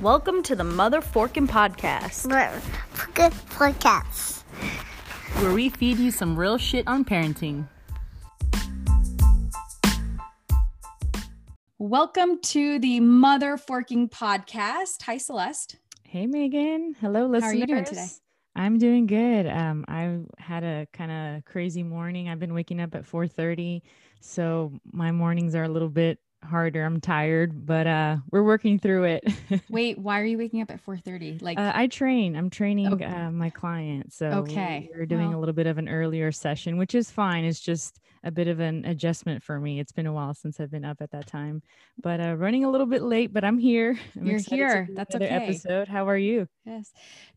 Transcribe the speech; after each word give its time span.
Welcome 0.00 0.44
to 0.44 0.54
the 0.54 0.62
Mother 0.62 1.00
Forkin 1.00 1.48
Podcast, 1.48 2.28
Good 3.14 3.32
podcast. 3.32 4.42
where 5.42 5.52
we 5.52 5.68
feed 5.70 5.98
you 5.98 6.12
some 6.12 6.38
real 6.38 6.56
shit 6.56 6.86
on 6.86 7.04
parenting. 7.04 7.66
Welcome 11.78 12.40
to 12.42 12.78
the 12.78 13.00
Mother 13.00 13.56
Forking 13.56 14.08
Podcast. 14.08 15.02
Hi, 15.02 15.18
Celeste. 15.18 15.76
Hey 16.04 16.26
Megan. 16.26 16.94
Hello, 17.00 17.26
listeners. 17.26 17.42
How 17.42 17.48
are 17.50 17.54
you 17.54 17.66
doing 17.66 17.84
today? 17.84 18.06
I'm 18.54 18.78
doing 18.78 19.06
good. 19.06 19.46
Um, 19.46 19.84
I 19.88 20.18
had 20.38 20.62
a 20.64 20.86
kind 20.92 21.10
of 21.10 21.44
crazy 21.44 21.82
morning. 21.82 22.28
I've 22.28 22.38
been 22.40 22.54
waking 22.54 22.80
up 22.80 22.94
at 22.94 23.04
4:30, 23.04 23.82
so 24.20 24.72
my 24.92 25.10
mornings 25.12 25.54
are 25.54 25.64
a 25.64 25.68
little 25.68 25.88
bit 25.90 26.18
harder. 26.44 26.84
I'm 26.84 27.00
tired, 27.00 27.66
but 27.66 27.86
uh, 27.86 28.16
we're 28.30 28.42
working 28.42 28.78
through 28.78 29.04
it. 29.04 29.24
Wait, 29.68 29.98
why 29.98 30.20
are 30.20 30.24
you 30.24 30.38
waking 30.38 30.62
up 30.62 30.70
at 30.70 30.84
4:30? 30.84 31.42
Like, 31.42 31.58
uh, 31.58 31.72
I 31.74 31.86
train. 31.86 32.36
I'm 32.36 32.50
training 32.50 32.92
Okay. 32.94 33.04
uh, 33.04 33.30
my 33.30 33.50
client, 33.50 34.12
so 34.12 34.26
Okay. 34.28 34.88
we're 34.94 35.06
doing 35.06 35.30
Well- 35.30 35.38
a 35.38 35.40
little 35.40 35.52
bit 35.54 35.66
of 35.66 35.78
an 35.78 35.88
earlier 35.88 36.32
session, 36.32 36.76
which 36.78 36.94
is 36.94 37.10
fine. 37.10 37.44
It's 37.44 37.60
just 37.60 38.00
a 38.24 38.30
bit 38.30 38.48
of 38.48 38.60
an 38.60 38.84
adjustment 38.84 39.42
for 39.42 39.60
me. 39.60 39.78
It's 39.78 39.92
been 39.92 40.06
a 40.06 40.12
while 40.12 40.34
since 40.34 40.58
I've 40.60 40.70
been 40.70 40.84
up 40.84 41.00
at 41.00 41.10
that 41.12 41.26
time, 41.26 41.62
but 42.02 42.20
uh, 42.20 42.34
running 42.36 42.64
a 42.64 42.70
little 42.70 42.86
bit 42.86 43.02
late. 43.02 43.32
But 43.32 43.44
I'm 43.44 43.58
here. 43.58 43.98
I'm 44.16 44.26
You're 44.26 44.40
here. 44.40 44.88
That's 44.92 45.14
okay. 45.14 45.26
Episode. 45.26 45.88
How 45.88 46.08
are 46.08 46.16
you? 46.18 46.48
yes, 46.64 46.92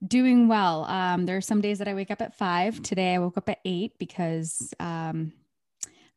doing 0.05 0.47
well. 0.47 0.85
Um, 0.85 1.25
there 1.25 1.37
are 1.37 1.41
some 1.41 1.61
days 1.61 1.79
that 1.79 1.87
I 1.87 1.93
wake 1.93 2.11
up 2.11 2.21
at 2.21 2.35
five. 2.35 2.81
Today 2.81 3.13
I 3.15 3.19
woke 3.19 3.37
up 3.37 3.47
at 3.49 3.59
eight 3.65 3.93
because 3.99 4.73
um, 4.79 5.33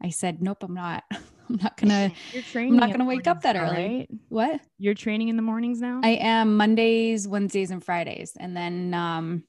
I 0.02 0.10
said, 0.10 0.42
nope, 0.42 0.62
I'm 0.62 0.74
not. 0.74 1.04
I'm 1.50 1.58
not 1.62 1.76
gonna. 1.76 2.12
You're 2.32 2.42
training. 2.42 2.72
I'm 2.74 2.80
not 2.80 2.90
gonna 2.90 3.04
wake 3.04 3.26
up 3.26 3.42
that 3.42 3.56
early. 3.56 3.72
right? 3.72 4.08
What? 4.28 4.60
You're 4.78 4.94
training 4.94 5.28
in 5.28 5.36
the 5.36 5.42
mornings 5.42 5.80
now? 5.80 6.00
I 6.02 6.10
am 6.10 6.56
Mondays, 6.56 7.28
Wednesdays, 7.28 7.70
and 7.70 7.84
Fridays, 7.84 8.36
and 8.38 8.56
then 8.56 8.94
um, 8.94 9.44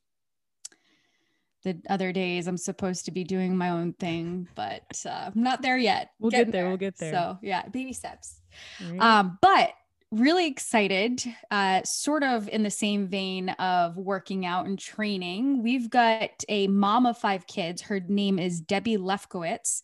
the 1.63 1.81
other 1.89 2.11
days 2.11 2.47
I'm 2.47 2.57
supposed 2.57 3.05
to 3.05 3.11
be 3.11 3.23
doing 3.23 3.57
my 3.57 3.69
own 3.69 3.93
thing, 3.93 4.47
but 4.55 4.83
uh, 5.05 5.31
I'm 5.35 5.43
not 5.43 5.61
there 5.61 5.77
yet. 5.77 6.11
We'll 6.19 6.31
Getting 6.31 6.47
get 6.47 6.51
there, 6.51 6.67
we'll 6.67 6.77
get 6.77 6.97
there. 6.97 7.11
So 7.11 7.39
yeah, 7.41 7.67
baby 7.67 7.93
steps. 7.93 8.39
Right? 8.81 8.99
Um, 9.01 9.37
but 9.41 9.71
really 10.11 10.47
excited, 10.47 11.23
uh, 11.51 11.83
sort 11.83 12.23
of 12.23 12.47
in 12.49 12.63
the 12.63 12.69
same 12.69 13.07
vein 13.07 13.49
of 13.49 13.97
working 13.97 14.45
out 14.45 14.65
and 14.65 14.79
training. 14.79 15.63
We've 15.63 15.89
got 15.89 16.43
a 16.47 16.67
mom 16.67 17.05
of 17.05 17.17
five 17.17 17.47
kids. 17.47 17.81
Her 17.81 17.99
name 17.99 18.39
is 18.39 18.61
Debbie 18.61 18.97
Lefkowitz. 18.97 19.81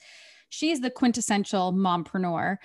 She's 0.51 0.81
the 0.81 0.89
quintessential 0.89 1.71
mompreneur. 1.71 2.57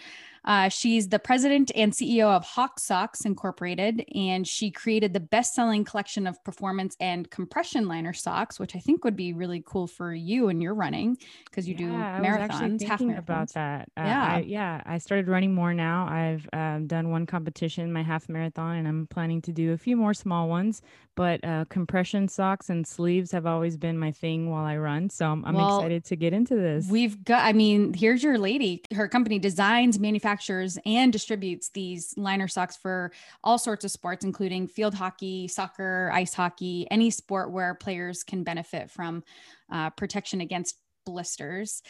Uh, 0.44 0.68
she's 0.68 1.08
the 1.08 1.18
president 1.18 1.72
and 1.74 1.92
CEO 1.92 2.26
of 2.26 2.44
Hawk 2.44 2.78
Socks 2.78 3.24
Incorporated, 3.24 4.04
and 4.14 4.46
she 4.46 4.70
created 4.70 5.12
the 5.12 5.20
best-selling 5.20 5.84
collection 5.84 6.26
of 6.26 6.42
performance 6.44 6.96
and 7.00 7.28
compression 7.30 7.88
liner 7.88 8.12
socks, 8.12 8.60
which 8.60 8.76
I 8.76 8.78
think 8.78 9.04
would 9.04 9.16
be 9.16 9.32
really 9.32 9.62
cool 9.66 9.86
for 9.86 10.14
you 10.14 10.48
and 10.48 10.62
your 10.62 10.74
running 10.74 11.16
because 11.46 11.68
you 11.68 11.74
do 11.74 11.90
Yeah, 11.90 12.16
I 12.16 12.20
was 12.20 12.28
actually 12.28 12.70
marathons, 12.70 12.82
half 12.82 12.98
thinking 12.98 13.16
about 13.16 13.52
that. 13.54 13.88
Uh, 13.96 14.02
Yeah. 14.02 14.34
I, 14.34 14.38
yeah. 14.46 14.82
I 14.84 14.98
started 14.98 15.28
running 15.28 15.54
more 15.54 15.74
now. 15.74 16.06
I've 16.08 16.48
um, 16.52 16.86
done 16.86 17.10
one 17.10 17.26
competition, 17.26 17.92
my 17.92 18.02
half 18.02 18.28
marathon, 18.28 18.76
and 18.76 18.86
I'm 18.86 19.06
planning 19.08 19.42
to 19.42 19.52
do 19.52 19.72
a 19.72 19.78
few 19.78 19.96
more 19.96 20.14
small 20.14 20.48
ones. 20.48 20.80
But 21.16 21.42
uh, 21.44 21.64
compression 21.70 22.28
socks 22.28 22.68
and 22.68 22.86
sleeves 22.86 23.32
have 23.32 23.46
always 23.46 23.76
been 23.76 23.98
my 23.98 24.12
thing 24.12 24.50
while 24.50 24.64
I 24.64 24.76
run. 24.76 25.08
So 25.10 25.26
I'm, 25.26 25.44
I'm 25.44 25.54
Well, 25.54 25.78
excited 25.78 26.04
to 26.04 26.16
get 26.16 26.32
into 26.32 26.54
this. 26.54 26.88
We've 26.88 27.24
got, 27.24 27.44
I 27.44 27.52
mean, 27.54 27.94
here's 27.94 28.22
your 28.22 28.38
lady. 28.38 28.82
Her 28.94 29.08
company 29.08 29.38
designs, 29.38 29.98
manufactures, 29.98 30.78
and 30.84 31.12
distributes 31.12 31.70
these 31.70 32.14
liner 32.18 32.48
socks 32.48 32.76
for 32.76 33.12
all 33.42 33.58
sorts 33.58 33.84
of 33.84 33.90
sports, 33.90 34.24
including 34.24 34.68
field 34.68 34.94
hockey, 34.94 35.48
soccer, 35.48 36.10
ice 36.12 36.34
hockey, 36.34 36.86
any 36.90 37.10
sport 37.10 37.50
where 37.50 37.74
players 37.74 38.22
can 38.22 38.44
benefit 38.44 38.90
from 38.90 39.24
uh, 39.72 39.90
protection 39.90 40.40
against 40.40 40.76
blisters 41.06 41.82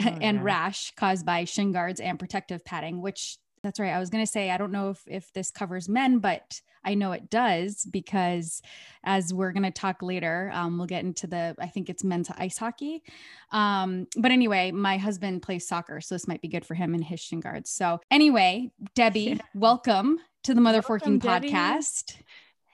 Oh, 0.00 0.08
and 0.20 0.38
yeah. 0.38 0.42
rash 0.42 0.90
caused 0.96 1.24
by 1.24 1.44
shin 1.44 1.70
guards 1.70 2.00
and 2.00 2.18
protective 2.18 2.64
padding, 2.64 3.00
which 3.00 3.38
that's 3.64 3.80
right. 3.80 3.92
I 3.92 3.98
was 3.98 4.10
going 4.10 4.24
to 4.24 4.30
say, 4.30 4.50
I 4.50 4.56
don't 4.56 4.70
know 4.70 4.90
if, 4.90 5.02
if 5.06 5.32
this 5.32 5.50
covers 5.50 5.88
men, 5.88 6.18
but 6.18 6.60
I 6.84 6.94
know 6.94 7.12
it 7.12 7.30
does 7.30 7.84
because 7.90 8.62
as 9.02 9.32
we're 9.32 9.52
going 9.52 9.64
to 9.64 9.70
talk 9.70 10.02
later, 10.02 10.50
um, 10.54 10.76
we'll 10.76 10.86
get 10.86 11.02
into 11.02 11.26
the, 11.26 11.56
I 11.58 11.66
think 11.68 11.88
it's 11.88 12.04
men's 12.04 12.30
ice 12.36 12.58
hockey. 12.58 13.02
Um, 13.50 14.06
but 14.16 14.30
anyway, 14.30 14.70
my 14.70 14.98
husband 14.98 15.42
plays 15.42 15.66
soccer, 15.66 16.00
so 16.00 16.14
this 16.14 16.28
might 16.28 16.42
be 16.42 16.48
good 16.48 16.66
for 16.66 16.74
him 16.74 16.94
and 16.94 17.02
his 17.02 17.20
shin 17.20 17.40
guards. 17.40 17.70
So 17.70 18.00
anyway, 18.10 18.70
Debbie, 18.94 19.40
welcome 19.54 20.18
to 20.44 20.54
the 20.54 20.60
Mother 20.60 20.82
Forking 20.82 21.18
Debbie. 21.18 21.50
podcast. 21.50 22.16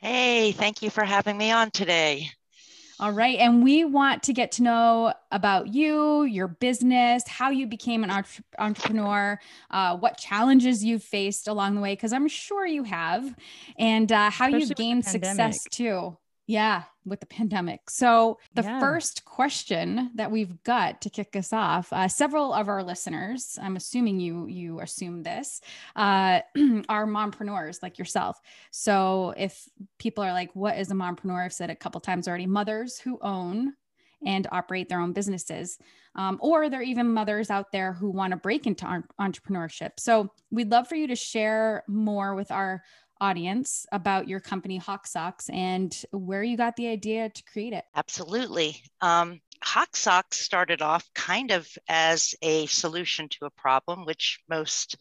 Hey, 0.00 0.52
thank 0.52 0.82
you 0.82 0.90
for 0.90 1.04
having 1.04 1.38
me 1.38 1.52
on 1.52 1.70
today. 1.70 2.30
All 3.00 3.12
right. 3.12 3.38
And 3.38 3.64
we 3.64 3.82
want 3.84 4.22
to 4.24 4.34
get 4.34 4.52
to 4.52 4.62
know 4.62 5.14
about 5.32 5.68
you, 5.68 6.24
your 6.24 6.48
business, 6.48 7.26
how 7.26 7.48
you 7.48 7.66
became 7.66 8.04
an 8.04 8.10
entre- 8.10 8.44
entrepreneur, 8.58 9.40
uh, 9.70 9.96
what 9.96 10.18
challenges 10.18 10.84
you've 10.84 11.02
faced 11.02 11.48
along 11.48 11.76
the 11.76 11.80
way, 11.80 11.94
because 11.94 12.12
I'm 12.12 12.28
sure 12.28 12.66
you 12.66 12.84
have, 12.84 13.34
and 13.78 14.12
uh, 14.12 14.28
how 14.28 14.48
Especially 14.48 14.60
you've 14.60 14.74
gained 14.76 15.06
success 15.06 15.64
too. 15.70 16.18
Yeah, 16.50 16.82
with 17.04 17.20
the 17.20 17.26
pandemic. 17.26 17.88
So, 17.88 18.40
the 18.56 18.64
Yeah. 18.64 18.80
first 18.80 19.24
question 19.24 20.10
that 20.16 20.32
we've 20.32 20.60
got 20.64 21.00
to 21.02 21.08
kick 21.08 21.36
us 21.36 21.52
off, 21.52 21.92
uh, 21.92 22.08
several 22.08 22.52
of 22.52 22.66
our 22.68 22.82
listeners, 22.82 23.56
I'm 23.62 23.76
assuming 23.76 24.18
you 24.18 24.48
you 24.48 24.80
assume 24.80 25.22
this, 25.22 25.60
uh, 25.94 26.40
are 26.88 27.06
mompreneurs 27.06 27.84
like 27.84 28.00
yourself. 28.00 28.40
So, 28.72 29.32
if 29.36 29.68
people 29.98 30.24
are 30.24 30.32
like, 30.32 30.50
"What 30.56 30.76
is 30.76 30.90
a 30.90 30.94
mompreneur?" 30.94 31.44
I've 31.44 31.52
said 31.52 31.70
a 31.70 31.76
couple 31.76 32.00
times 32.00 32.26
already. 32.26 32.46
Mothers 32.48 32.98
who 32.98 33.20
own 33.22 33.74
and 34.26 34.48
operate 34.50 34.88
their 34.88 35.00
own 35.00 35.12
businesses, 35.12 35.78
um, 36.16 36.36
or 36.40 36.68
there 36.68 36.80
are 36.80 36.82
even 36.82 37.14
mothers 37.14 37.48
out 37.48 37.70
there 37.70 37.92
who 37.92 38.10
want 38.10 38.32
to 38.32 38.36
break 38.36 38.66
into 38.66 38.84
entrepreneurship. 39.20 40.00
So, 40.00 40.32
we'd 40.50 40.72
love 40.72 40.88
for 40.88 40.96
you 40.96 41.06
to 41.06 41.16
share 41.16 41.84
more 41.86 42.34
with 42.34 42.50
our 42.50 42.82
audience 43.20 43.86
about 43.92 44.28
your 44.28 44.40
company 44.40 44.78
Hawk 44.78 45.06
Socks 45.06 45.48
and 45.50 45.96
where 46.12 46.42
you 46.42 46.56
got 46.56 46.76
the 46.76 46.88
idea 46.88 47.28
to 47.28 47.42
create 47.44 47.72
it. 47.72 47.84
Absolutely. 47.94 48.82
Um, 49.00 49.40
Hawk 49.62 49.94
Socks 49.94 50.38
started 50.38 50.82
off 50.82 51.08
kind 51.14 51.50
of 51.50 51.68
as 51.88 52.34
a 52.42 52.66
solution 52.66 53.28
to 53.28 53.44
a 53.44 53.50
problem, 53.50 54.06
which 54.06 54.40
most 54.48 54.96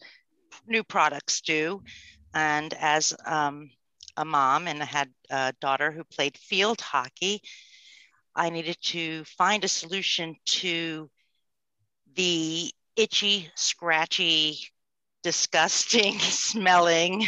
new 0.66 0.84
products 0.84 1.40
do. 1.40 1.82
And 2.34 2.72
as 2.74 3.14
um, 3.26 3.70
a 4.16 4.24
mom 4.24 4.68
and 4.68 4.82
I 4.82 4.86
had 4.86 5.10
a 5.30 5.54
daughter 5.60 5.90
who 5.90 6.04
played 6.04 6.36
field 6.36 6.80
hockey, 6.80 7.42
I 8.34 8.50
needed 8.50 8.76
to 8.82 9.24
find 9.24 9.64
a 9.64 9.68
solution 9.68 10.36
to 10.46 11.10
the 12.14 12.70
itchy, 12.96 13.50
scratchy, 13.54 14.58
disgusting, 15.22 16.18
smelling 16.18 17.26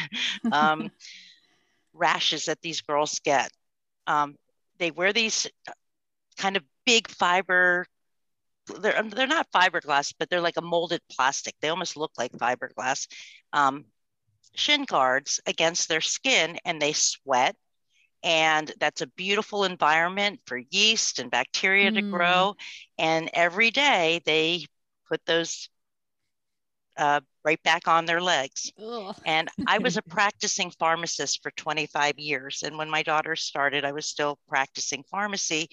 um, 0.50 0.90
rashes 1.92 2.46
that 2.46 2.60
these 2.62 2.80
girls 2.82 3.20
get. 3.20 3.50
Um, 4.06 4.36
they 4.78 4.90
wear 4.90 5.12
these 5.12 5.46
uh, 5.68 5.72
kind 6.38 6.56
of 6.56 6.62
big 6.84 7.08
fiber. 7.08 7.86
They're, 8.80 8.98
um, 8.98 9.10
they're 9.10 9.26
not 9.26 9.50
fiberglass, 9.52 10.12
but 10.18 10.28
they're 10.30 10.40
like 10.40 10.56
a 10.56 10.62
molded 10.62 11.00
plastic. 11.10 11.54
They 11.60 11.68
almost 11.68 11.96
look 11.96 12.12
like 12.18 12.32
fiberglass 12.32 13.06
um, 13.52 13.84
shin 14.54 14.84
guards 14.84 15.40
against 15.46 15.88
their 15.88 16.00
skin, 16.00 16.58
and 16.64 16.80
they 16.80 16.92
sweat. 16.92 17.56
And 18.22 18.72
that's 18.80 19.02
a 19.02 19.06
beautiful 19.06 19.64
environment 19.64 20.40
for 20.46 20.58
yeast 20.70 21.18
and 21.18 21.30
bacteria 21.30 21.90
to 21.92 22.02
Mm. 22.02 22.06
grow. 22.10 22.54
And 22.98 23.30
every 23.34 23.70
day 23.70 24.20
they 24.24 24.66
put 25.08 25.24
those 25.26 25.68
uh, 26.96 27.20
right 27.44 27.62
back 27.62 27.88
on 27.88 28.04
their 28.04 28.20
legs. 28.20 28.72
Ugh. 28.82 29.16
And 29.26 29.48
I 29.66 29.78
was 29.78 29.96
a 29.96 30.02
practicing 30.08 30.70
pharmacist 30.70 31.42
for 31.42 31.50
25 31.52 32.18
years. 32.18 32.62
And 32.62 32.78
when 32.78 32.90
my 32.90 33.02
daughter 33.02 33.36
started, 33.36 33.84
I 33.84 33.92
was 33.92 34.06
still 34.06 34.38
practicing 34.48 35.04
pharmacy. 35.10 35.68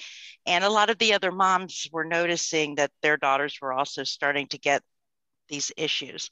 And 0.46 0.64
a 0.64 0.70
lot 0.70 0.90
of 0.90 0.98
the 0.98 1.14
other 1.14 1.32
moms 1.32 1.88
were 1.92 2.06
noticing 2.06 2.76
that 2.76 2.92
their 3.02 3.18
daughters 3.18 3.60
were 3.62 3.74
also 3.74 4.04
starting 4.04 4.48
to 4.48 4.58
get 4.58 4.82
these 5.48 5.72
issues. 5.78 6.30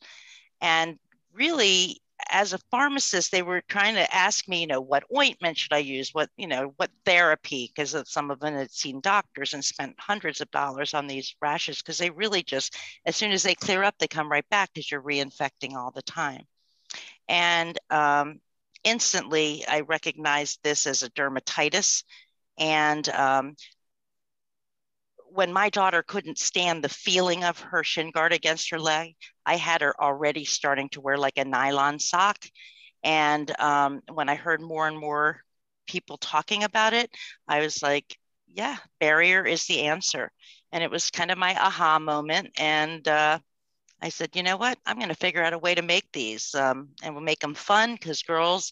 And 0.61 0.97
really, 1.33 2.01
as 2.29 2.53
a 2.53 2.59
pharmacist, 2.71 3.31
they 3.31 3.41
were 3.41 3.61
trying 3.67 3.95
to 3.95 4.15
ask 4.15 4.47
me, 4.47 4.61
you 4.61 4.67
know, 4.67 4.81
what 4.81 5.03
ointment 5.15 5.57
should 5.57 5.73
I 5.73 5.79
use? 5.79 6.13
What, 6.13 6.29
you 6.37 6.47
know, 6.47 6.73
what 6.77 6.89
therapy? 7.05 7.71
Because 7.73 7.95
some 8.09 8.31
of 8.31 8.39
them 8.39 8.55
had 8.55 8.71
seen 8.71 9.01
doctors 9.01 9.53
and 9.53 9.63
spent 9.63 9.95
hundreds 9.99 10.41
of 10.41 10.49
dollars 10.51 10.93
on 10.93 11.07
these 11.07 11.35
rashes 11.41 11.77
because 11.77 11.97
they 11.97 12.09
really 12.09 12.43
just, 12.43 12.75
as 13.05 13.15
soon 13.15 13.31
as 13.31 13.43
they 13.43 13.55
clear 13.55 13.83
up, 13.83 13.95
they 13.99 14.07
come 14.07 14.31
right 14.31 14.47
back 14.49 14.71
because 14.73 14.89
you're 14.91 15.01
reinfecting 15.01 15.75
all 15.75 15.91
the 15.91 16.01
time. 16.01 16.43
And 17.27 17.77
um, 17.89 18.39
instantly, 18.83 19.65
I 19.67 19.81
recognized 19.81 20.59
this 20.63 20.87
as 20.87 21.03
a 21.03 21.09
dermatitis. 21.11 22.03
And 22.57 23.07
um, 23.09 23.55
when 25.29 25.53
my 25.53 25.69
daughter 25.69 26.03
couldn't 26.03 26.37
stand 26.37 26.83
the 26.83 26.89
feeling 26.89 27.43
of 27.43 27.59
her 27.59 27.83
shin 27.83 28.11
guard 28.11 28.33
against 28.33 28.71
her 28.71 28.79
leg, 28.79 29.15
I 29.45 29.55
had 29.55 29.81
her 29.81 29.99
already 30.01 30.45
starting 30.45 30.89
to 30.89 31.01
wear 31.01 31.17
like 31.17 31.37
a 31.37 31.45
nylon 31.45 31.99
sock. 31.99 32.37
And 33.03 33.57
um, 33.59 34.01
when 34.11 34.29
I 34.29 34.35
heard 34.35 34.61
more 34.61 34.87
and 34.87 34.97
more 34.97 35.41
people 35.87 36.17
talking 36.17 36.63
about 36.63 36.93
it, 36.93 37.11
I 37.47 37.59
was 37.59 37.81
like, 37.81 38.17
yeah, 38.53 38.77
barrier 38.99 39.45
is 39.45 39.65
the 39.65 39.83
answer. 39.83 40.31
And 40.71 40.83
it 40.83 40.91
was 40.91 41.11
kind 41.11 41.31
of 41.31 41.37
my 41.37 41.55
aha 41.55 41.99
moment. 41.99 42.51
And 42.57 43.07
uh, 43.07 43.39
I 44.01 44.09
said, 44.09 44.35
you 44.35 44.43
know 44.43 44.57
what? 44.57 44.77
I'm 44.85 44.97
going 44.97 45.09
to 45.09 45.15
figure 45.15 45.43
out 45.43 45.53
a 45.53 45.57
way 45.59 45.75
to 45.75 45.81
make 45.81 46.11
these 46.11 46.53
um, 46.55 46.89
and 47.03 47.13
we'll 47.13 47.23
make 47.23 47.39
them 47.39 47.53
fun 47.55 47.93
because 47.93 48.21
girls, 48.23 48.71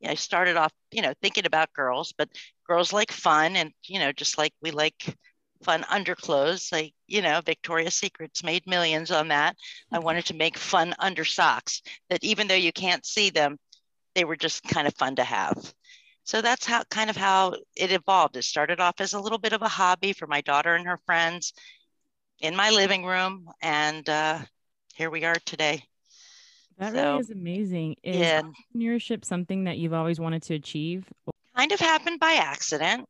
you 0.00 0.08
know, 0.08 0.12
I 0.12 0.14
started 0.16 0.56
off, 0.56 0.72
you 0.90 1.02
know, 1.02 1.14
thinking 1.22 1.46
about 1.46 1.72
girls, 1.72 2.12
but 2.16 2.28
girls 2.66 2.92
like 2.92 3.12
fun 3.12 3.56
and, 3.56 3.72
you 3.84 3.98
know, 3.98 4.12
just 4.12 4.38
like 4.38 4.52
we 4.60 4.70
like 4.70 5.16
fun 5.62 5.84
underclothes, 5.88 6.70
like, 6.72 6.94
you 7.06 7.22
know, 7.22 7.40
Victoria's 7.44 7.94
Secrets 7.94 8.44
made 8.44 8.66
millions 8.66 9.10
on 9.10 9.28
that. 9.28 9.56
I 9.92 9.98
wanted 9.98 10.26
to 10.26 10.34
make 10.34 10.56
fun 10.58 10.94
under 10.98 11.24
socks 11.24 11.82
that 12.10 12.22
even 12.24 12.48
though 12.48 12.54
you 12.54 12.72
can't 12.72 13.04
see 13.04 13.30
them, 13.30 13.58
they 14.14 14.24
were 14.24 14.36
just 14.36 14.62
kind 14.64 14.86
of 14.86 14.94
fun 14.94 15.16
to 15.16 15.24
have. 15.24 15.74
So 16.24 16.42
that's 16.42 16.66
how 16.66 16.82
kind 16.90 17.10
of 17.10 17.16
how 17.16 17.54
it 17.76 17.92
evolved. 17.92 18.36
It 18.36 18.42
started 18.42 18.80
off 18.80 19.00
as 19.00 19.12
a 19.12 19.20
little 19.20 19.38
bit 19.38 19.52
of 19.52 19.62
a 19.62 19.68
hobby 19.68 20.12
for 20.12 20.26
my 20.26 20.40
daughter 20.40 20.74
and 20.74 20.86
her 20.86 20.98
friends 21.06 21.52
in 22.40 22.56
my 22.56 22.70
living 22.70 23.04
room. 23.04 23.48
And 23.62 24.08
uh, 24.08 24.40
here 24.94 25.10
we 25.10 25.24
are 25.24 25.36
today. 25.44 25.84
That 26.78 26.92
So, 26.92 27.02
really 27.02 27.20
is 27.20 27.30
amazing. 27.30 27.96
Is 28.02 28.16
yeah. 28.16 28.42
entrepreneurship 28.42 29.24
something 29.24 29.64
that 29.64 29.78
you've 29.78 29.94
always 29.94 30.18
wanted 30.20 30.42
to 30.44 30.54
achieve? 30.54 31.06
Kind 31.56 31.72
of 31.72 31.80
happened 31.80 32.20
by 32.20 32.32
accident, 32.34 33.06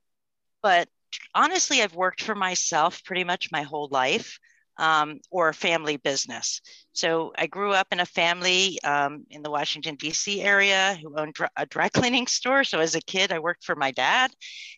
but 0.63 0.89
honestly, 1.35 1.83
I've 1.83 1.95
worked 1.95 2.23
for 2.23 2.35
myself 2.35 3.03
pretty 3.05 3.25
much 3.25 3.53
my 3.53 3.63
whole 3.63 3.89
life 3.91 4.39
um, 4.79 5.21
or 5.31 5.53
family 5.53 5.97
business. 5.97 6.61
So 6.93 7.33
I 7.37 7.47
grew 7.47 7.73
up 7.73 7.89
in 7.93 8.01
a 8.01 8.07
family 8.07 8.81
um, 8.83 9.25
in 9.31 9.43
the 9.43 9.51
Washington, 9.51 9.97
D.C. 9.97 10.43
area 10.43 10.99
who 11.01 11.19
owned 11.19 11.37
a 11.57 11.67
dry 11.67 11.89
cleaning 11.95 12.27
store. 12.27 12.65
So 12.65 12.81
as 12.81 12.95
a 12.95 13.01
kid, 13.01 13.33
I 13.33 13.39
worked 13.39 13.65
for 13.65 13.77
my 13.77 13.91
dad. 13.91 14.33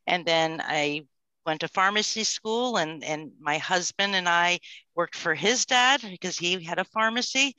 And 0.06 0.24
then 0.24 0.60
I 0.64 1.02
went 1.46 1.60
to 1.60 1.68
pharmacy 1.68 2.24
school, 2.24 2.76
and, 2.76 3.02
and 3.02 3.32
my 3.40 3.58
husband 3.58 4.14
and 4.14 4.28
I 4.28 4.58
worked 4.94 5.16
for 5.16 5.34
his 5.34 5.64
dad 5.64 6.02
because 6.02 6.36
he 6.36 6.62
had 6.62 6.78
a 6.78 6.84
pharmacy. 6.84 7.54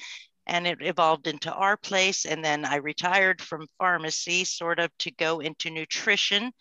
And 0.47 0.65
it 0.65 0.79
evolved 0.81 1.27
into 1.27 1.53
our 1.53 1.77
place. 1.77 2.25
And 2.25 2.43
then 2.43 2.65
I 2.65 2.77
retired 2.77 3.39
from 3.39 3.67
pharmacy, 3.77 4.45
sort 4.45 4.79
of 4.79 4.89
to 4.99 5.11
go 5.11 5.41
into 5.41 5.69
nutrition. 5.69 6.51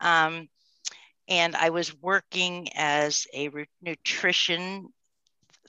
Um, 0.00 0.48
and 1.28 1.56
I 1.56 1.70
was 1.70 1.94
working 1.94 2.68
as 2.74 3.26
a 3.34 3.48
re- 3.48 3.66
nutrition 3.82 4.88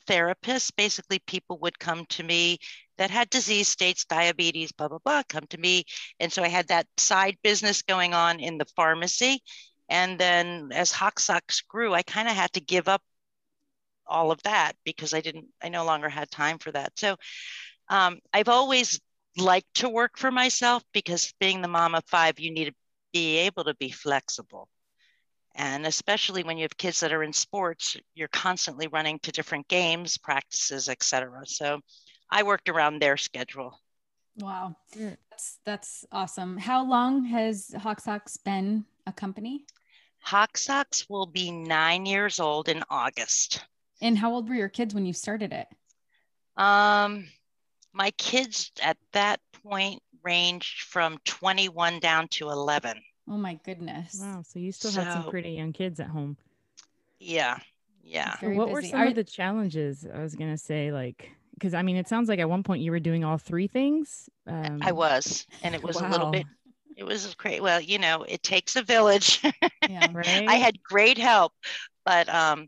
therapist. 0.08 0.76
Basically, 0.76 1.20
people 1.20 1.58
would 1.60 1.80
come 1.80 2.06
to 2.10 2.24
me 2.24 2.58
that 2.98 3.12
had 3.12 3.30
disease 3.30 3.68
states, 3.68 4.06
diabetes, 4.06 4.72
blah, 4.72 4.88
blah, 4.88 5.00
blah, 5.04 5.24
come 5.30 5.46
to 5.50 5.58
me. 5.58 5.84
And 6.20 6.32
so 6.32 6.44
I 6.44 6.48
had 6.48 6.68
that 6.70 6.88
side 6.98 7.38
business 7.44 7.82
going 7.82 8.14
on 8.14 8.40
in 8.40 8.58
the 8.58 8.66
pharmacy. 8.76 9.42
And 9.90 10.20
then 10.20 10.70
as 10.74 10.90
Socks 10.90 11.62
grew, 11.62 11.94
I 11.94 12.02
kind 12.04 12.28
of 12.28 12.36
had 12.36 12.54
to 12.54 12.60
give 12.60 12.88
up 12.88 13.02
all 14.06 14.32
of 14.32 14.42
that 14.44 14.74
because 14.84 15.14
I 15.14 15.22
didn't, 15.22 15.48
I 15.62 15.70
no 15.70 15.86
longer 15.86 16.10
had 16.10 16.32
time 16.32 16.58
for 16.60 16.72
that. 16.72 16.94
So 16.98 17.18
um, 17.90 18.20
I've 18.34 18.50
always 18.50 19.00
liked 19.38 19.76
to 19.76 19.90
work 19.90 20.18
for 20.18 20.32
myself 20.32 20.84
because 20.94 21.34
being 21.40 21.62
the 21.62 21.68
mom 21.68 21.94
of 21.94 22.04
five, 22.08 22.40
you 22.40 22.52
need 22.52 22.66
to 22.66 22.74
be 23.14 23.38
able 23.38 23.66
to 23.66 23.76
be 23.76 23.92
flexible. 23.92 24.68
And 25.58 25.88
especially 25.88 26.44
when 26.44 26.58
you 26.58 26.64
have 26.64 26.78
kids 26.78 27.00
that 27.00 27.12
are 27.12 27.24
in 27.24 27.34
sports, 27.34 27.98
you're 28.14 28.28
constantly 28.28 28.88
running 28.88 29.18
to 29.20 29.32
different 29.32 29.68
games, 29.68 30.18
practices, 30.18 30.88
etc. 30.88 31.42
So 31.46 31.80
I 32.30 32.44
worked 32.44 32.70
around 32.70 33.00
their 33.00 33.18
schedule. 33.18 33.80
Wow. 34.38 34.76
That's 34.96 35.58
that's 35.66 36.06
awesome. 36.12 36.58
How 36.58 36.86
long 36.86 37.26
has 37.26 37.74
Hawk 37.80 38.00
Socks 38.00 38.38
been 38.38 38.86
a 39.08 39.12
company? 39.12 39.66
Hawk 40.20 40.58
Socks 40.58 41.10
will 41.10 41.26
be 41.26 41.50
nine 41.52 42.06
years 42.06 42.40
old 42.40 42.70
in 42.70 42.84
August. 42.92 43.66
And 44.00 44.16
how 44.16 44.34
old 44.34 44.48
were 44.48 44.56
your 44.56 44.70
kids 44.70 44.94
when 44.94 45.08
you 45.08 45.14
started 45.14 45.54
it? 45.54 45.68
Um, 46.56 47.28
my 47.94 48.12
kids 48.12 48.72
at 48.84 48.98
that 49.14 49.40
point 49.64 50.04
ranged 50.24 50.84
from 50.84 51.18
21 51.26 52.00
down 52.00 52.28
to 52.28 52.50
11. 52.50 53.02
Oh 53.30 53.38
my 53.38 53.60
goodness. 53.66 54.20
Wow. 54.22 54.42
So 54.48 54.60
you 54.60 54.72
still 54.72 54.92
had 54.92 55.12
some 55.12 55.30
pretty 55.30 55.52
young 55.52 55.74
kids 55.74 56.00
at 56.00 56.08
home. 56.08 56.38
Yeah, 57.20 57.58
yeah. 58.04 58.26
That's 58.26 58.40
very 58.42 58.58
what 58.58 58.70
were 58.70 58.82
some 58.82 59.02
Are- 59.02 59.08
of 59.08 59.16
the 59.16 59.24
challenges? 59.24 60.06
I 60.12 60.22
was 60.22 60.36
gonna 60.36 60.58
say, 60.58 60.92
like, 60.92 61.32
because 61.54 61.74
I 61.74 61.82
mean, 61.82 61.98
it 61.98 62.08
sounds 62.08 62.30
like 62.30 62.40
at 62.40 62.50
one 62.50 62.64
point 62.64 62.82
you 62.82 62.92
were 62.92 63.00
doing 63.00 63.24
all 63.24 63.38
three 63.38 63.68
things. 63.68 64.30
Um, 64.46 64.80
I 64.82 64.92
was, 64.92 65.46
and 65.64 65.76
it 65.76 65.84
was 65.84 66.00
a 66.00 66.08
little 66.08 66.32
bit. 66.32 66.46
It 66.96 67.04
was 67.04 67.34
great. 67.36 67.62
Well, 67.62 67.82
you 67.82 68.00
know, 68.00 68.24
it 68.24 68.42
takes 68.44 68.76
a 68.76 68.82
village. 68.82 69.42
Yeah. 69.88 70.10
right. 70.12 70.46
I 70.50 70.56
had 70.56 70.84
great 70.84 71.18
help, 71.18 71.54
but 72.04 72.28
um, 72.28 72.68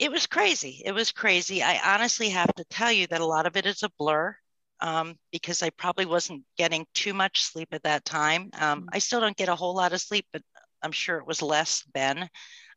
it 0.00 0.10
was 0.10 0.26
crazy. 0.26 0.82
It 0.84 0.90
was 0.90 1.12
crazy. 1.12 1.62
I 1.62 1.94
honestly 1.94 2.30
have 2.30 2.52
to 2.54 2.64
tell 2.64 2.90
you 2.90 3.06
that 3.06 3.20
a 3.20 3.26
lot 3.26 3.46
of 3.46 3.56
it 3.56 3.66
is 3.66 3.84
a 3.84 3.90
blur 4.00 4.36
um, 4.82 5.18
because 5.32 5.62
I 5.62 5.70
probably 5.70 6.06
wasn't 6.06 6.44
getting 6.58 6.86
too 6.94 7.14
much 7.14 7.42
sleep 7.42 7.70
at 7.72 7.84
that 7.84 8.04
time. 8.04 8.50
Um, 8.54 8.82
Mm. 8.82 8.88
I 8.92 8.98
still 9.00 9.20
don't 9.20 9.36
get 9.36 9.48
a 9.50 9.56
whole 9.56 9.74
lot 9.76 9.94
of 9.94 10.02
sleep, 10.02 10.26
but 10.32 10.42
I'm 10.82 10.92
sure 10.92 11.18
it 11.18 11.26
was 11.28 11.42
less 11.42 11.84
then. 11.94 12.30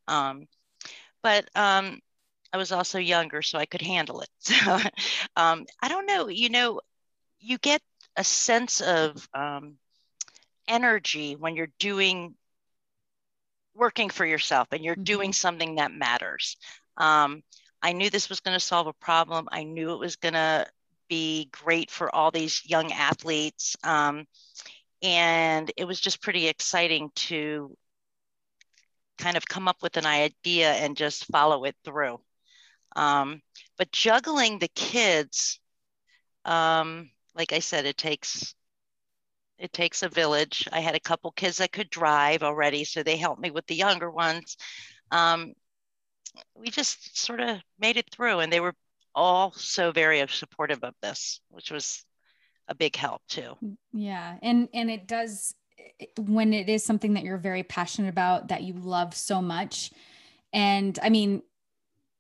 Um, 0.08 0.48
but 1.24 1.50
um, 1.56 2.00
I 2.54 2.58
was 2.58 2.72
also 2.72 3.00
younger, 3.00 3.42
so 3.44 3.60
I 3.60 3.66
could 3.66 3.82
handle 3.82 4.22
it. 4.22 4.30
So 4.40 4.80
um, 5.38 5.66
I 5.82 5.90
don't 5.90 6.08
know. 6.08 6.30
You 6.30 6.50
know, 6.50 6.82
you 7.40 7.58
get 7.60 7.82
a 8.18 8.24
sense 8.24 8.82
of 8.82 9.28
um, 9.34 9.78
energy 10.68 11.36
when 11.36 11.56
you're 11.56 11.72
doing 11.80 12.36
working 13.76 14.10
for 14.10 14.26
yourself 14.26 14.68
and 14.72 14.84
you're 14.84 14.96
doing 14.96 15.34
something 15.34 15.76
that 15.76 15.92
matters. 15.92 16.58
Um, 16.98 17.44
I 17.82 17.94
knew 17.94 18.10
this 18.10 18.30
was 18.30 18.40
going 18.40 18.56
to 18.56 18.66
solve 18.66 18.88
a 18.88 18.94
problem. 18.94 19.48
I 19.52 19.64
knew 19.64 19.94
it 19.94 20.00
was 20.00 20.16
going 20.16 20.34
to 20.34 20.68
be 21.08 21.50
great 21.52 21.92
for 21.92 22.14
all 22.14 22.32
these 22.32 22.62
young 22.66 22.92
athletes. 22.92 23.76
Um, 23.84 24.26
and 25.02 25.72
it 25.78 25.86
was 25.86 26.00
just 26.00 26.22
pretty 26.22 26.48
exciting 26.48 27.12
to 27.16 27.76
kind 29.18 29.38
of 29.38 29.48
come 29.48 29.68
up 29.68 29.82
with 29.82 29.98
an 29.98 30.06
idea 30.06 30.72
and 30.74 30.98
just 30.98 31.26
follow 31.26 31.64
it 31.66 31.76
through. 31.84 32.20
Um, 32.96 33.42
but 33.78 33.92
juggling 33.92 34.60
the 34.60 34.70
kids, 34.70 35.60
um, 36.46 37.10
like 37.36 37.54
I 37.54 37.60
said, 37.60 37.86
it 37.86 37.98
takes 37.98 38.56
it 39.58 39.72
takes 39.72 40.04
a 40.04 40.10
village. 40.10 40.68
I 40.72 40.82
had 40.82 40.96
a 40.96 41.00
couple 41.00 41.32
kids 41.32 41.58
that 41.58 41.72
could 41.72 41.90
drive 41.90 42.44
already, 42.44 42.84
so 42.84 43.04
they 43.04 43.16
helped 43.16 43.42
me 43.42 43.52
with 43.52 43.66
the 43.68 43.76
younger 43.76 44.12
ones. 44.12 44.58
Um, 45.12 45.54
we 46.56 46.70
just 46.70 47.18
sort 47.18 47.40
of 47.40 47.62
made 47.80 47.98
it 47.98 48.10
through, 48.12 48.40
and 48.40 48.52
they 48.52 48.60
were 48.60 48.76
all 49.16 49.52
so 49.54 49.92
very 49.92 50.24
supportive 50.28 50.84
of 50.84 50.94
this, 51.02 51.40
which 51.50 51.72
was 51.72 52.04
a 52.68 52.76
big 52.76 52.96
help 52.96 53.22
too. 53.28 53.54
Yeah. 53.94 54.38
And 54.42 54.70
and 54.74 54.92
it 54.92 55.08
does 55.08 55.56
when 56.20 56.54
it 56.54 56.70
is 56.70 56.84
something 56.84 57.14
that 57.14 57.24
you're 57.24 57.38
very 57.38 57.64
passionate 57.64 58.10
about 58.10 58.50
that 58.50 58.64
you 58.64 58.74
love 58.74 59.16
so 59.16 59.42
much. 59.42 59.92
And 60.54 60.98
I 61.02 61.10
mean, 61.10 61.42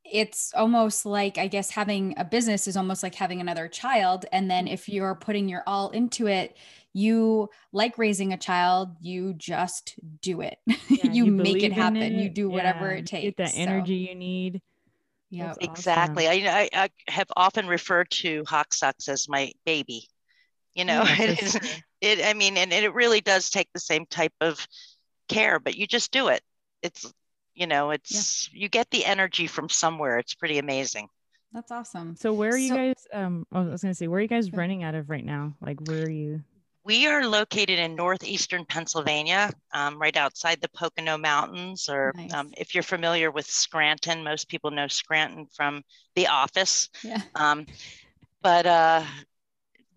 it's 0.03 0.53
almost 0.55 1.05
like 1.05 1.37
I 1.37 1.47
guess 1.47 1.71
having 1.71 2.13
a 2.17 2.23
business 2.23 2.67
is 2.67 2.77
almost 2.77 3.03
like 3.03 3.15
having 3.15 3.41
another 3.41 3.67
child. 3.67 4.25
And 4.31 4.49
then 4.49 4.67
if 4.67 4.87
you're 4.87 5.15
putting 5.15 5.49
your 5.49 5.63
all 5.67 5.89
into 5.89 6.27
it, 6.27 6.55
you 6.93 7.49
like 7.73 7.97
raising 7.97 8.31
a 8.31 8.37
child, 8.37 8.95
you 9.01 9.33
just 9.33 9.95
do 10.21 10.41
it. 10.41 10.57
Yeah, 10.87 11.11
you, 11.11 11.25
make 11.25 11.57
it 11.57 11.63
in 11.63 11.71
happen. 11.71 12.19
You 12.19 12.29
do 12.29 12.49
whatever 12.49 12.91
Yeah, 12.91 12.99
it 12.99 13.05
takes. 13.07 13.23
Get 13.23 13.37
that 13.37 13.49
So, 13.49 13.57
energy 13.59 13.95
you 13.95 14.15
need. 14.15 14.61
Yeah. 15.29 15.47
That's 15.47 15.57
awesome. 15.59 15.71
Exactly. 15.71 16.27
I, 16.27 16.33
I, 16.33 16.69
I 16.73 16.89
have 17.07 17.27
often 17.35 17.67
referred 17.67 18.09
to 18.11 18.43
Hawk 18.47 18.73
Socks 18.73 19.07
as 19.09 19.27
my 19.29 19.51
baby. 19.65 20.07
You 20.73 20.85
know, 20.85 21.03
Yeah, 21.07 21.21
it 21.21 21.39
for 21.39 21.45
is, 21.45 21.51
sure. 21.53 21.61
it, 22.01 22.25
I 22.25 22.33
mean, 22.33 22.57
and 22.57 22.71
it 22.73 22.93
really 22.93 23.21
does 23.21 23.49
take 23.49 23.69
the 23.73 23.79
same 23.79 24.05
type 24.05 24.33
of 24.41 24.65
care, 25.29 25.59
but 25.59 25.75
you 25.75 25.87
just 25.87 26.11
do 26.11 26.27
it. 26.27 26.41
It's, 26.81 27.11
you 27.53 27.67
know, 27.67 27.91
it's, 27.91 28.49
you 28.53 28.67
get 28.69 28.89
the 28.91 29.05
energy 29.05 29.47
from 29.47 29.69
somewhere. 29.69 30.17
It's 30.19 30.35
pretty 30.35 30.57
amazing. 30.57 31.07
That's 31.53 31.71
awesome. 31.71 32.15
So 32.17 32.33
where 32.33 32.49
are 32.51 32.57
you 32.57 32.69
So- 32.69 32.75
guys? 32.75 33.07
Um, 33.13 33.45
I 33.51 33.61
was 33.61 33.81
gonna 33.81 33.93
say, 33.95 34.07
where 34.07 34.19
are 34.19 34.21
you 34.21 34.27
guys 34.27 34.51
running 34.51 34.83
out 34.83 34.93
of 34.95 35.09
right 35.09 35.23
now? 35.23 35.55
Like, 35.61 35.79
where 35.87 36.03
are 36.03 36.09
you? 36.09 36.43
We 36.85 37.07
are 37.07 37.25
located 37.27 37.79
in 37.79 37.95
northeastern 37.95 38.63
Pennsylvania, 38.65 39.51
um, 39.73 39.99
right 39.99 40.15
outside 40.15 40.61
the 40.61 40.69
Pocono 40.69 41.17
Mountains. 41.17 41.89
Or 41.89 42.13
Nice. 42.15 42.33
um, 42.33 42.51
if 42.57 42.75
you're 42.75 42.83
familiar 42.83 43.31
with 43.31 43.47
Scranton, 43.47 44.23
most 44.23 44.47
people 44.49 44.69
know 44.69 44.87
Scranton 44.87 45.47
from 45.55 45.81
The 46.15 46.27
Office. 46.27 46.89
Yeah. 47.03 47.21
Um, 47.33 47.65
but 48.43 48.67
uh, 48.67 49.03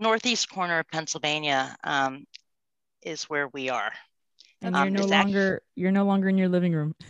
northeast 0.01 0.49
corner 0.49 0.79
of 0.79 0.89
Pennsylvania 0.89 1.77
um, 1.85 2.25
is 3.03 3.25
where 3.25 3.49
we 3.49 3.69
are. 3.69 3.93
And 4.63 4.75
Um, 4.75 4.83
you're 4.85 5.03
no 5.03 5.07
longer 5.07 5.63
you're 5.77 5.93
no 5.93 6.05
longer 6.05 6.29
in 6.29 6.39
your 6.39 6.49
living 6.49 6.75
room. 6.75 6.95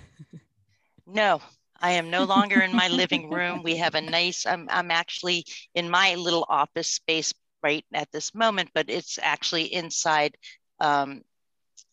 No, 1.06 1.40
I 1.80 1.92
am 1.92 2.10
no 2.10 2.24
longer 2.24 2.60
in 2.60 2.74
my 2.74 2.88
living 2.88 3.30
room. 3.30 3.62
We 3.62 3.76
have 3.76 3.94
a 3.94 4.00
nice. 4.00 4.44
I'm 4.46 4.68
I'm 4.70 4.90
actually 4.90 5.44
in 5.74 5.88
my 5.88 6.16
little 6.16 6.44
office 6.48 6.88
space 6.88 7.32
right 7.62 7.84
at 7.92 8.10
this 8.12 8.34
moment, 8.34 8.70
but 8.74 8.88
it's 8.88 9.18
actually 9.20 9.72
inside 9.72 10.36
um, 10.80 11.22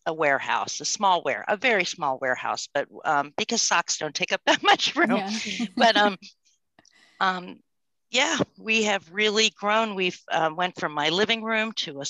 a 0.06 0.12
warehouse, 0.12 0.80
a 0.80 0.84
small 0.84 1.22
ware, 1.22 1.44
a 1.48 1.56
very 1.56 1.84
small 1.84 2.18
warehouse, 2.20 2.68
but 2.72 2.88
um, 3.04 3.32
because 3.36 3.62
socks 3.62 3.98
don't 3.98 4.14
take 4.14 4.32
up 4.32 4.40
that 4.46 4.62
much 4.62 4.94
room. 4.96 5.16
Yeah. 5.16 5.30
but 5.76 5.96
um, 5.96 6.16
um, 7.20 7.58
yeah, 8.10 8.38
we 8.58 8.84
have 8.84 9.08
really 9.12 9.50
grown. 9.50 9.94
We've 9.94 10.20
uh, 10.30 10.50
went 10.54 10.78
from 10.78 10.92
my 10.92 11.08
living 11.08 11.42
room 11.42 11.72
to 11.76 12.00
a 12.00 12.04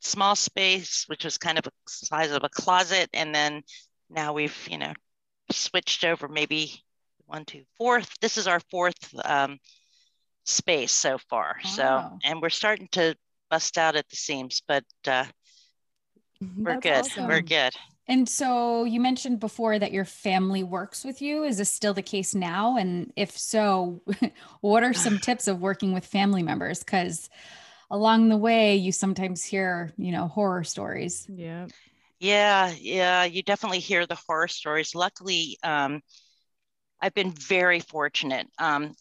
small 0.00 0.36
space, 0.36 1.04
which 1.08 1.24
was 1.24 1.38
kind 1.38 1.58
of 1.58 1.66
a 1.66 1.72
size 1.86 2.30
of 2.30 2.44
a 2.44 2.48
closet, 2.48 3.10
and 3.12 3.34
then 3.34 3.62
now 4.08 4.32
we've 4.32 4.56
you 4.70 4.78
know 4.78 4.92
switched 5.50 6.04
over 6.04 6.28
maybe 6.28 6.82
one, 7.26 7.44
two, 7.44 7.64
fourth. 7.76 8.10
This 8.20 8.38
is 8.38 8.46
our 8.46 8.60
fourth 8.70 9.14
um, 9.24 9.58
space 10.44 10.92
so 10.92 11.18
far. 11.18 11.56
So, 11.64 12.18
and 12.24 12.42
we're 12.42 12.50
starting 12.50 12.88
to 12.92 13.14
bust 13.50 13.78
out 13.78 13.96
at 13.96 14.08
the 14.08 14.16
seams, 14.16 14.62
but 14.66 14.84
uh, 15.06 15.26
we're 16.56 16.72
That's 16.72 16.82
good. 16.82 16.92
Awesome. 16.92 17.28
We're 17.28 17.42
good. 17.42 17.74
And 18.08 18.28
so 18.28 18.84
you 18.84 19.00
mentioned 19.00 19.40
before 19.40 19.78
that 19.78 19.92
your 19.92 20.04
family 20.04 20.64
works 20.64 21.04
with 21.04 21.22
you. 21.22 21.44
Is 21.44 21.58
this 21.58 21.72
still 21.72 21.94
the 21.94 22.02
case 22.02 22.34
now? 22.34 22.76
And 22.76 23.12
if 23.16 23.36
so, 23.36 24.02
what 24.60 24.82
are 24.82 24.92
some 24.92 25.18
tips 25.20 25.46
of 25.46 25.60
working 25.60 25.92
with 25.92 26.04
family 26.04 26.42
members? 26.42 26.80
Because 26.80 27.30
along 27.90 28.28
the 28.28 28.36
way, 28.36 28.76
you 28.76 28.90
sometimes 28.90 29.44
hear, 29.44 29.92
you 29.96 30.10
know, 30.10 30.26
horror 30.26 30.64
stories. 30.64 31.26
Yeah. 31.32 31.68
Yeah. 32.18 32.72
Yeah. 32.78 33.24
You 33.24 33.42
definitely 33.42 33.78
hear 33.80 34.06
the 34.06 34.18
horror 34.26 34.48
stories. 34.48 34.94
Luckily, 34.94 35.58
um, 35.62 36.02
I've 37.00 37.14
been 37.14 37.32
very 37.32 37.80
fortunate. 37.80 38.48
Um, 38.58 38.94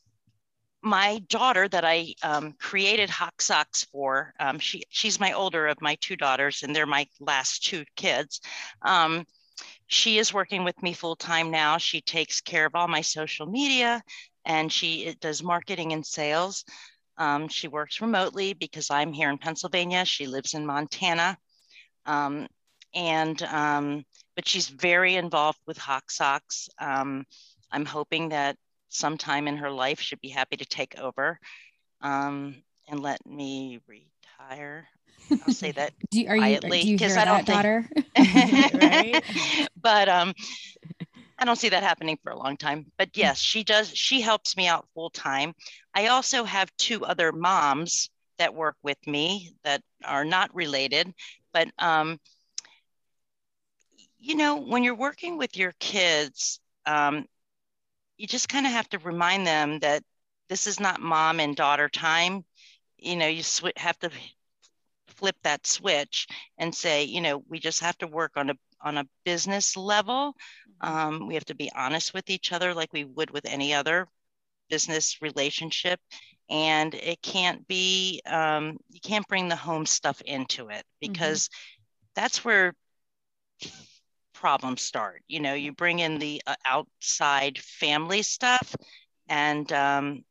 my 0.82 1.20
daughter 1.30 1.68
that 1.68 1.86
I 1.86 2.14
um, 2.24 2.54
created 2.54 3.10
Hawk 3.10 3.42
Socks 3.42 3.86
for, 3.92 4.34
um, 4.40 4.60
she 4.60 4.84
she's 4.90 5.20
my 5.20 5.34
older 5.34 5.68
of 5.68 5.82
my 5.82 5.96
two 6.02 6.16
daughters, 6.16 6.64
and 6.64 6.76
they're 6.76 6.86
my 6.86 7.08
last 7.20 7.64
two 7.64 7.86
kids. 7.96 8.42
Um, 8.82 9.26
she 9.88 10.18
is 10.18 10.34
working 10.34 10.64
with 10.64 10.82
me 10.82 10.94
full 10.94 11.16
time 11.16 11.52
now. 11.52 11.78
She 11.78 12.02
takes 12.02 12.42
care 12.42 12.66
of 12.66 12.76
all 12.76 12.88
my 12.88 13.02
social 13.02 13.46
media, 13.46 14.02
and 14.46 14.72
she 14.72 15.16
does 15.22 15.44
marketing 15.44 15.94
and 15.94 16.06
sales. 16.06 16.66
Um, 17.18 17.48
she 17.48 17.68
works 17.68 18.02
remotely 18.02 18.54
because 18.54 18.90
I'm 18.90 19.14
here 19.14 19.30
in 19.30 19.38
Pennsylvania. 19.38 20.06
She 20.06 20.26
lives 20.26 20.56
in 20.56 20.66
Montana, 20.66 21.38
um, 22.06 22.48
and 22.96 23.42
um, 23.44 24.04
but 24.36 24.48
she's 24.48 24.68
very 24.68 25.16
involved 25.16 25.60
with 25.68 25.78
Hawk 25.78 26.10
Socks. 26.10 26.70
I'm 27.74 27.86
hoping 27.86 28.30
that 28.30 28.58
sometime 28.94 29.48
in 29.48 29.58
her 29.58 29.72
life 29.72 30.00
should 30.00 30.22
be 30.22 30.30
happy 30.30 30.58
to 30.58 30.66
take 30.66 31.00
over 31.00 31.40
um, 32.02 32.56
and 32.90 33.00
let 33.00 33.26
me 33.26 33.80
retire. 33.88 34.88
I'll 35.32 35.54
say 35.54 35.72
that 35.74 35.94
do 36.10 36.22
you, 36.22 36.28
are 36.28 36.38
quietly 36.38 36.92
because 36.92 37.18
I 37.18 37.26
don't 37.26 37.46
daughter? 37.46 37.88
think, 38.16 39.24
but 39.80 40.10
um, 40.10 40.34
I 41.38 41.46
don't 41.46 41.56
see 41.56 41.70
that 41.70 41.84
happening 41.84 42.18
for 42.24 42.32
a 42.32 42.38
long 42.38 42.58
time. 42.58 42.86
But 42.98 43.10
hmm. 43.14 43.22
yes, 43.22 43.40
she 43.40 43.64
does. 43.64 43.90
She 43.90 44.22
helps 44.22 44.58
me 44.58 44.68
out 44.68 44.88
full 44.94 45.10
time. 45.10 45.54
I 45.94 46.08
also 46.08 46.44
have 46.44 46.76
two 46.78 47.06
other 47.06 47.32
moms 47.32 48.10
that 48.38 48.54
work 48.54 48.76
with 48.84 48.98
me 49.06 49.54
that 49.64 49.82
are 50.04 50.26
not 50.26 50.54
related, 50.56 51.14
but 51.54 51.70
um, 51.78 52.20
you 54.20 54.36
know, 54.36 54.58
when 54.58 54.84
you're 54.84 54.96
working 54.96 55.38
with 55.38 55.58
your 55.58 55.74
kids, 55.80 56.60
um, 56.86 57.26
you 58.22 58.28
just 58.28 58.50
kind 58.50 58.68
of 58.68 58.72
have 58.72 58.88
to 58.90 59.00
remind 59.00 59.48
them 59.48 59.80
that 59.80 60.04
this 60.48 60.68
is 60.68 60.80
not 60.80 61.02
mom 61.02 61.40
and 61.40 61.56
daughter 61.56 61.90
time. 61.90 62.46
You 63.00 63.16
know, 63.16 63.26
you 63.28 63.42
sw- 63.42 63.78
have 63.78 63.98
to 64.00 64.12
flip 65.08 65.36
that 65.42 65.66
switch 65.66 66.28
and 66.60 66.74
say, 66.74 67.06
you 67.06 67.20
know, 67.20 67.44
we 67.50 67.58
just 67.58 67.80
have 67.80 67.98
to 67.98 68.08
work 68.08 68.34
on 68.36 68.52
a 68.52 68.54
on 68.80 69.00
a 69.00 69.08
business 69.26 69.76
level. 69.76 70.36
Mm-hmm. 70.84 70.98
Um, 70.98 71.28
we 71.28 71.34
have 71.34 71.46
to 71.46 71.56
be 71.56 71.72
honest 71.76 72.14
with 72.14 72.30
each 72.30 72.52
other 72.52 72.76
like 72.76 72.94
we 72.94 73.06
would 73.06 73.32
with 73.32 73.48
any 73.48 73.74
other 73.74 74.08
business 74.70 75.18
relationship. 75.20 76.00
And 76.48 76.94
it 76.94 77.24
can't 77.24 77.68
be, 77.68 78.22
um, 78.28 78.78
you 78.92 79.00
can't 79.02 79.28
bring 79.28 79.48
the 79.48 79.56
home 79.56 79.88
stuff 79.88 80.22
into 80.22 80.70
it 80.70 80.84
mm-hmm. 80.84 81.12
because 81.12 81.48
mm-hmm. 81.48 82.22
that's 82.22 82.46
where 82.46 82.74
problems 84.42 84.82
start. 84.82 85.22
You 85.28 85.40
know, 85.40 85.54
you 85.54 85.72
bring 85.72 86.00
in 86.00 86.18
the 86.18 86.42
uh, 86.48 86.56
outside 86.66 87.60
family 87.60 88.24
stuff, 88.24 88.76
and 89.30 89.72
um, 89.72 90.24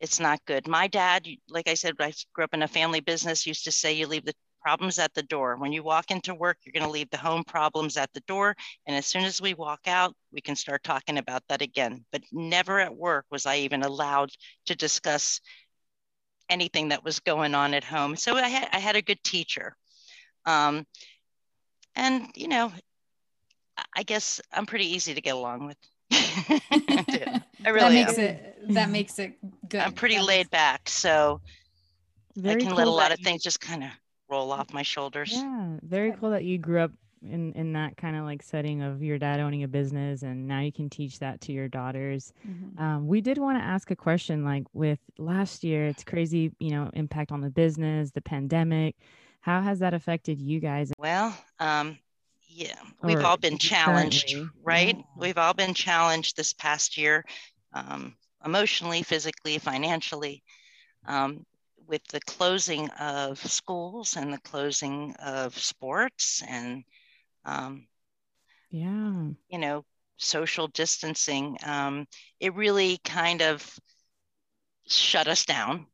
it's 0.00 0.18
not 0.18 0.44
good. 0.46 0.66
My 0.66 0.88
dad, 0.88 1.26
like 1.48 1.68
I 1.68 1.74
said, 1.74 1.94
I 2.00 2.12
grew 2.34 2.44
up 2.44 2.54
in 2.54 2.62
a 2.62 2.68
family 2.68 3.00
business, 3.00 3.46
used 3.46 3.64
to 3.64 3.72
say 3.72 3.92
you 3.92 4.08
leave 4.08 4.24
the 4.24 4.34
problems 4.60 4.98
at 4.98 5.14
the 5.14 5.22
door. 5.22 5.56
When 5.56 5.72
you 5.72 5.84
walk 5.84 6.10
into 6.10 6.34
work, 6.34 6.58
you're 6.64 6.72
going 6.72 6.82
to 6.82 6.90
leave 6.90 7.08
the 7.10 7.16
home 7.16 7.44
problems 7.44 7.96
at 7.96 8.12
the 8.14 8.20
door. 8.26 8.56
And 8.86 8.96
as 8.96 9.06
soon 9.06 9.22
as 9.22 9.40
we 9.40 9.54
walk 9.54 9.82
out, 9.86 10.12
we 10.32 10.40
can 10.40 10.56
start 10.56 10.82
talking 10.82 11.18
about 11.18 11.44
that 11.48 11.62
again. 11.62 12.04
But 12.10 12.22
never 12.32 12.80
at 12.80 12.94
work 12.94 13.26
was 13.30 13.46
I 13.46 13.58
even 13.58 13.84
allowed 13.84 14.30
to 14.66 14.74
discuss 14.74 15.40
anything 16.48 16.88
that 16.88 17.04
was 17.04 17.20
going 17.20 17.54
on 17.54 17.74
at 17.74 17.84
home. 17.84 18.16
So 18.16 18.34
I 18.36 18.48
had, 18.48 18.68
I 18.72 18.80
had 18.80 18.96
a 18.96 19.02
good 19.02 19.22
teacher. 19.22 19.76
Um, 20.46 20.84
and 21.96 22.28
you 22.34 22.46
know 22.46 22.70
i 23.96 24.02
guess 24.02 24.40
i'm 24.52 24.66
pretty 24.66 24.86
easy 24.94 25.14
to 25.14 25.20
get 25.20 25.34
along 25.34 25.66
with. 25.66 25.76
I 26.12 27.42
really 27.66 27.80
that 27.80 27.92
makes 27.92 28.18
am. 28.18 28.24
it 28.24 28.56
that 28.68 28.90
makes 28.90 29.18
it 29.18 29.32
good. 29.68 29.80
I'm 29.80 29.92
pretty 29.92 30.20
laid 30.20 30.48
back 30.50 30.88
so 30.88 31.40
very 32.36 32.56
i 32.56 32.58
can 32.60 32.68
cool 32.68 32.76
let 32.76 32.86
a 32.86 32.90
lot 32.90 33.12
of 33.12 33.18
things 33.20 33.42
just 33.42 33.60
kind 33.60 33.82
of 33.82 33.90
roll 34.30 34.52
off 34.52 34.72
my 34.72 34.82
shoulders. 34.82 35.32
Yeah 35.32 35.78
very 35.82 36.12
cool 36.12 36.30
that 36.30 36.44
you 36.44 36.58
grew 36.58 36.80
up 36.80 36.92
in 37.22 37.52
in 37.54 37.72
that 37.72 37.96
kind 37.96 38.16
of 38.16 38.24
like 38.24 38.42
setting 38.42 38.82
of 38.82 39.02
your 39.02 39.18
dad 39.18 39.40
owning 39.40 39.64
a 39.64 39.68
business 39.68 40.22
and 40.22 40.46
now 40.46 40.60
you 40.60 40.70
can 40.70 40.88
teach 40.88 41.18
that 41.18 41.40
to 41.40 41.52
your 41.52 41.66
daughters. 41.66 42.32
Mm-hmm. 42.46 42.82
um, 42.82 43.08
we 43.08 43.20
did 43.20 43.38
want 43.38 43.58
to 43.58 43.64
ask 43.64 43.90
a 43.90 43.96
question 43.96 44.44
like 44.44 44.64
with 44.72 45.00
last 45.18 45.64
year 45.64 45.86
it's 45.86 46.04
crazy 46.04 46.52
you 46.60 46.70
know 46.70 46.88
impact 46.92 47.32
on 47.32 47.40
the 47.40 47.50
business 47.50 48.12
the 48.12 48.20
pandemic 48.20 48.94
how 49.46 49.62
has 49.62 49.78
that 49.78 49.94
affected 49.94 50.40
you 50.40 50.58
guys? 50.58 50.92
Well, 50.98 51.32
um, 51.60 51.96
yeah, 52.48 52.74
we've 53.04 53.20
or 53.20 53.24
all 53.24 53.36
been 53.36 53.58
challenged, 53.58 54.32
currently. 54.32 54.50
right? 54.64 54.96
Yeah. 54.96 55.04
We've 55.16 55.38
all 55.38 55.54
been 55.54 55.72
challenged 55.72 56.36
this 56.36 56.52
past 56.52 56.98
year, 56.98 57.24
um, 57.72 58.16
emotionally, 58.44 59.04
physically, 59.04 59.58
financially, 59.58 60.42
um, 61.06 61.46
with 61.86 62.04
the 62.08 62.18
closing 62.22 62.88
of 62.98 63.38
schools 63.38 64.16
and 64.16 64.32
the 64.32 64.38
closing 64.38 65.14
of 65.24 65.56
sports 65.56 66.42
and, 66.48 66.82
um, 67.44 67.86
yeah, 68.70 69.28
you 69.48 69.58
know, 69.58 69.84
social 70.16 70.66
distancing. 70.66 71.56
Um, 71.64 72.08
it 72.40 72.52
really 72.54 72.98
kind 73.04 73.42
of 73.42 73.78
shut 74.88 75.28
us 75.28 75.44
down. 75.44 75.86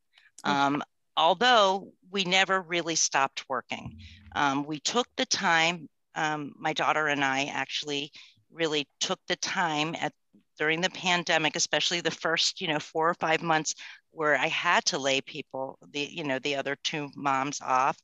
Um, 0.45 0.83
although 1.17 1.93
we 2.11 2.25
never 2.25 2.61
really 2.61 2.95
stopped 2.95 3.45
working. 3.49 3.99
Um, 4.35 4.65
we 4.65 4.81
took 4.81 5.07
the 5.17 5.27
time, 5.27 5.89
um, 6.15 6.53
my 6.59 6.73
daughter 6.73 7.07
and 7.07 7.25
I 7.25 7.45
actually 7.45 8.13
really 8.51 8.87
took 9.01 9.19
the 9.29 9.37
time 9.37 9.95
at 9.99 10.13
during 10.59 10.81
the 10.81 10.91
pandemic, 10.91 11.57
especially 11.57 12.01
the 12.01 12.11
first, 12.11 12.61
you 12.61 12.69
know, 12.69 12.79
four 12.79 13.09
or 13.09 13.15
five 13.15 13.43
months 13.43 13.75
where 14.11 14.37
I 14.37 14.49
had 14.49 14.85
to 14.87 14.99
lay 14.99 15.21
people, 15.21 15.79
the, 15.91 16.01
you 16.01 16.25
know, 16.25 16.39
the 16.39 16.57
other 16.57 16.77
two 16.85 17.09
moms 17.17 17.61
off 17.61 17.99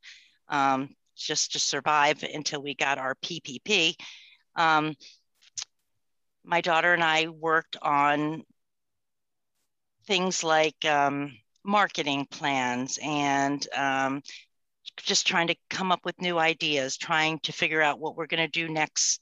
um, 0.49 0.95
just 1.15 1.53
to 1.53 1.59
survive 1.59 2.23
until 2.23 2.62
we 2.62 2.75
got 2.75 2.99
our 2.99 3.15
PPP. 3.17 3.95
Um, 4.57 4.97
my 6.45 6.61
daughter 6.62 6.95
and 6.95 7.05
I 7.05 7.29
worked 7.29 7.77
on 7.83 8.43
things 10.07 10.43
like 10.43 10.83
um, 10.87 11.37
marketing 11.69 12.27
plans 12.31 12.99
and 13.03 13.67
um, 13.77 14.23
just 14.97 15.27
trying 15.27 15.49
to 15.49 15.57
come 15.69 15.93
up 15.93 16.01
with 16.05 16.21
new 16.21 16.39
ideas, 16.39 16.97
trying 16.97 17.39
to 17.41 17.53
figure 17.53 17.83
out 17.83 18.01
what 18.01 18.17
we're 18.17 18.27
going 18.27 18.43
to 18.45 18.49
do 18.49 18.73
next 18.73 19.21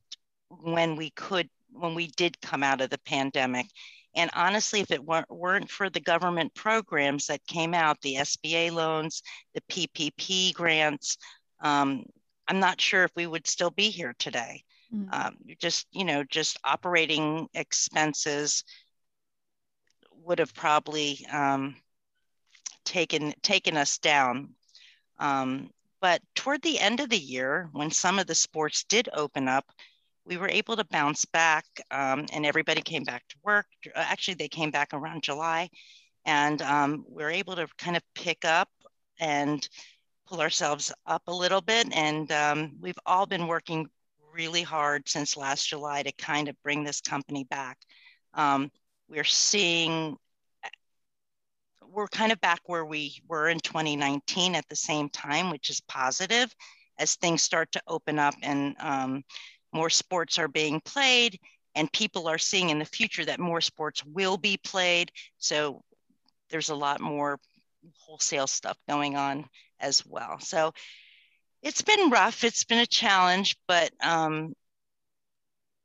when 0.49 0.95
we 0.95 1.11
could, 1.11 1.49
when 1.73 1.95
we 1.95 2.07
did 2.17 2.41
come 2.41 2.63
out 2.63 2.81
of 2.81 2.89
the 2.89 3.01
pandemic. 3.05 3.67
And 4.15 4.31
honestly, 4.33 4.81
if 4.81 4.93
it 4.93 5.05
weren't, 5.05 5.29
weren't 5.29 5.69
for 5.71 5.91
the 5.91 6.01
government 6.01 6.55
programs 6.55 7.27
that 7.27 7.45
came 7.49 7.75
out, 7.75 8.01
the 8.01 8.15
SBA 8.15 8.71
loans, 8.71 9.23
the 9.53 9.61
PPP 9.63 10.55
grants, 10.55 11.19
um, 11.61 12.05
I'm 12.49 12.61
not 12.61 12.81
sure 12.81 13.03
if 13.03 13.11
we 13.17 13.27
would 13.27 13.49
still 13.49 13.71
be 13.71 13.91
here 13.91 14.15
today. 14.21 14.63
Mm-hmm. 14.95 15.13
Um, 15.13 15.37
just, 15.59 15.89
you 15.91 16.05
know, 16.05 16.23
just 16.23 16.59
operating 16.63 17.49
expenses 17.55 18.63
would 20.23 20.39
have 20.39 20.55
probably 20.55 21.27
um, 21.33 21.75
taken 22.87 23.35
taken 23.43 23.77
us 23.77 23.99
down. 23.99 24.55
Um, 25.19 25.71
but 26.01 26.23
toward 26.35 26.63
the 26.63 26.79
end 26.79 27.01
of 27.01 27.11
the 27.11 27.19
year, 27.19 27.69
when 27.73 27.91
some 27.91 28.19
of 28.19 28.27
the 28.27 28.35
sports 28.35 28.85
did 28.85 29.09
open 29.13 29.49
up, 29.49 29.67
we 30.25 30.37
were 30.37 30.49
able 30.49 30.77
to 30.77 30.85
bounce 30.85 31.25
back 31.25 31.65
um, 31.91 32.27
and 32.33 32.47
everybody 32.47 32.83
came 32.83 33.05
back 33.05 33.27
to 33.29 33.37
work. 33.43 33.67
Actually, 33.95 34.35
they 34.35 34.49
came 34.49 34.71
back 34.71 34.89
around 34.93 35.23
July 35.23 35.69
and 36.27 36.61
um, 36.63 37.05
we 37.09 37.23
were 37.23 37.31
able 37.31 37.57
to 37.57 37.67
kind 37.79 37.97
of 37.97 38.03
pick 38.15 38.45
up 38.45 38.69
and 39.21 39.69
pull 40.27 40.41
ourselves 40.41 40.93
up 41.07 41.23
a 41.29 41.35
little 41.35 41.61
bit. 41.61 41.87
And 41.95 42.31
um, 42.33 42.73
we've 42.81 42.99
all 43.07 43.27
been 43.27 43.47
working 43.47 43.89
really 44.33 44.63
hard 44.63 45.09
since 45.09 45.37
last 45.37 45.69
July 45.69 46.03
to 46.03 46.13
kind 46.13 46.49
of 46.49 46.61
bring 46.63 46.85
this 46.85 47.01
company 47.01 47.45
back. 47.45 47.79
Um, 48.35 48.71
we're 49.09 49.25
seeing, 49.25 50.17
we're 51.91 52.09
kind 52.09 52.33
of 52.33 52.41
back 52.41 52.61
where 52.67 52.85
we 52.85 53.17
were 53.29 53.49
in 53.49 53.61
2019 53.61 54.55
at 54.55 54.69
the 54.69 54.77
same 54.77 55.09
time, 55.09 55.51
which 55.51 55.71
is 55.71 55.81
positive 55.81 56.55
as 56.99 57.15
things 57.15 57.43
start 57.43 57.71
to 57.73 57.83
open 57.87 58.19
up 58.19 58.35
and 58.43 58.75
um, 58.81 59.23
more 59.73 59.91
sports 59.91 60.39
are 60.39 60.49
being 60.49 60.81
played 60.81 61.39
and 61.75 61.93
people 61.93 62.27
are 62.27 62.39
seeing 62.39 62.71
in 62.71 62.79
the 62.79 62.85
future 62.85 63.25
that 63.25 63.39
more 63.39 63.61
sports 63.61 64.03
will 64.05 64.39
be 64.39 64.57
played. 64.57 65.11
So 65.39 65.83
there's 66.51 66.71
a 66.71 66.75
lot 66.75 67.01
more 67.01 67.39
wholesale 67.99 68.47
stuff 68.47 68.79
going 68.89 69.17
on 69.17 69.45
as 69.79 70.05
well. 70.07 70.39
So 70.41 70.73
it's 71.63 71.83
been 71.83 72.11
rough. 72.11 72.45
It's 72.45 72.65
been 72.65 72.79
a 72.79 72.87
challenge, 72.87 73.57
but 73.69 73.91
um, 74.03 74.55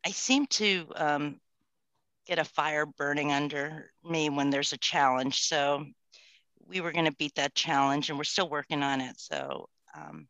I 0.05 0.11
seem 0.11 0.45
to 0.47 0.87
um, 0.95 1.39
get 2.31 2.39
a 2.39 2.45
fire 2.45 2.85
burning 2.85 3.33
under 3.33 3.91
me 4.09 4.29
when 4.29 4.49
there's 4.49 4.71
a 4.71 4.77
challenge. 4.77 5.41
So 5.41 5.85
we 6.65 6.79
were 6.79 6.93
going 6.93 7.03
to 7.03 7.11
beat 7.11 7.35
that 7.35 7.53
challenge, 7.53 8.07
and 8.07 8.17
we're 8.17 8.23
still 8.23 8.47
working 8.47 8.83
on 8.83 9.01
it. 9.01 9.19
So, 9.19 9.67
um, 9.93 10.29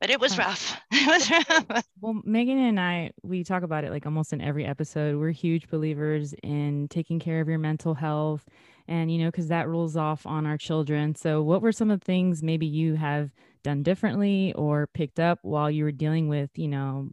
but 0.00 0.08
it 0.08 0.18
was 0.18 0.38
rough. 0.38 0.80
it 0.90 1.06
was 1.06 1.30
rough. 1.30 1.84
Well, 2.00 2.22
Megan 2.24 2.56
and 2.56 2.80
I, 2.80 3.10
we 3.22 3.44
talk 3.44 3.64
about 3.64 3.84
it 3.84 3.90
like 3.90 4.06
almost 4.06 4.32
in 4.32 4.40
every 4.40 4.64
episode. 4.64 5.18
We're 5.18 5.32
huge 5.32 5.68
believers 5.68 6.34
in 6.42 6.88
taking 6.88 7.20
care 7.20 7.42
of 7.42 7.48
your 7.48 7.58
mental 7.58 7.92
health 7.92 8.46
and 8.88 9.12
you 9.12 9.18
know 9.18 9.30
because 9.30 9.46
that 9.46 9.68
rolls 9.68 9.96
off 9.96 10.26
on 10.26 10.44
our 10.44 10.58
children 10.58 11.14
so 11.14 11.40
what 11.40 11.62
were 11.62 11.70
some 11.70 11.88
of 11.88 12.00
the 12.00 12.04
things 12.04 12.42
maybe 12.42 12.66
you 12.66 12.94
have 12.94 13.30
done 13.62 13.80
differently 13.80 14.52
or 14.54 14.88
picked 14.88 15.20
up 15.20 15.38
while 15.42 15.70
you 15.70 15.84
were 15.84 15.92
dealing 15.92 16.26
with 16.26 16.50
you 16.56 16.66
know 16.66 17.08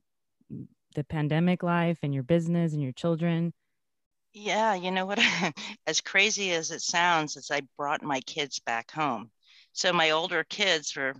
the 0.95 1.03
pandemic 1.03 1.63
life 1.63 1.99
and 2.03 2.13
your 2.13 2.23
business 2.23 2.73
and 2.73 2.81
your 2.81 2.91
children 2.91 3.53
yeah 4.33 4.73
you 4.75 4.91
know 4.91 5.05
what 5.05 5.19
as 5.87 6.01
crazy 6.01 6.51
as 6.51 6.71
it 6.71 6.81
sounds 6.81 7.35
is 7.35 7.51
i 7.51 7.61
brought 7.77 8.03
my 8.03 8.19
kids 8.21 8.59
back 8.59 8.91
home 8.91 9.29
so 9.73 9.93
my 9.93 10.11
older 10.11 10.43
kids 10.43 10.95
were 10.95 11.13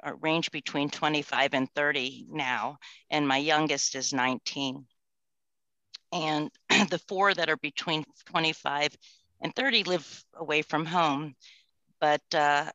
are 0.00 0.16
range 0.16 0.50
between 0.50 0.90
25 0.90 1.54
and 1.54 1.70
30 1.74 2.26
now 2.30 2.78
and 3.10 3.26
my 3.26 3.38
youngest 3.38 3.94
is 3.94 4.12
19 4.12 4.86
and 6.12 6.50
the 6.90 7.00
four 7.08 7.34
that 7.34 7.48
are 7.48 7.56
between 7.56 8.04
25 8.26 8.96
and 9.40 9.54
30 9.54 9.84
live 9.84 10.24
away 10.34 10.62
from 10.62 10.86
home. 10.86 11.34
But 12.00 12.22
uh, 12.34 12.70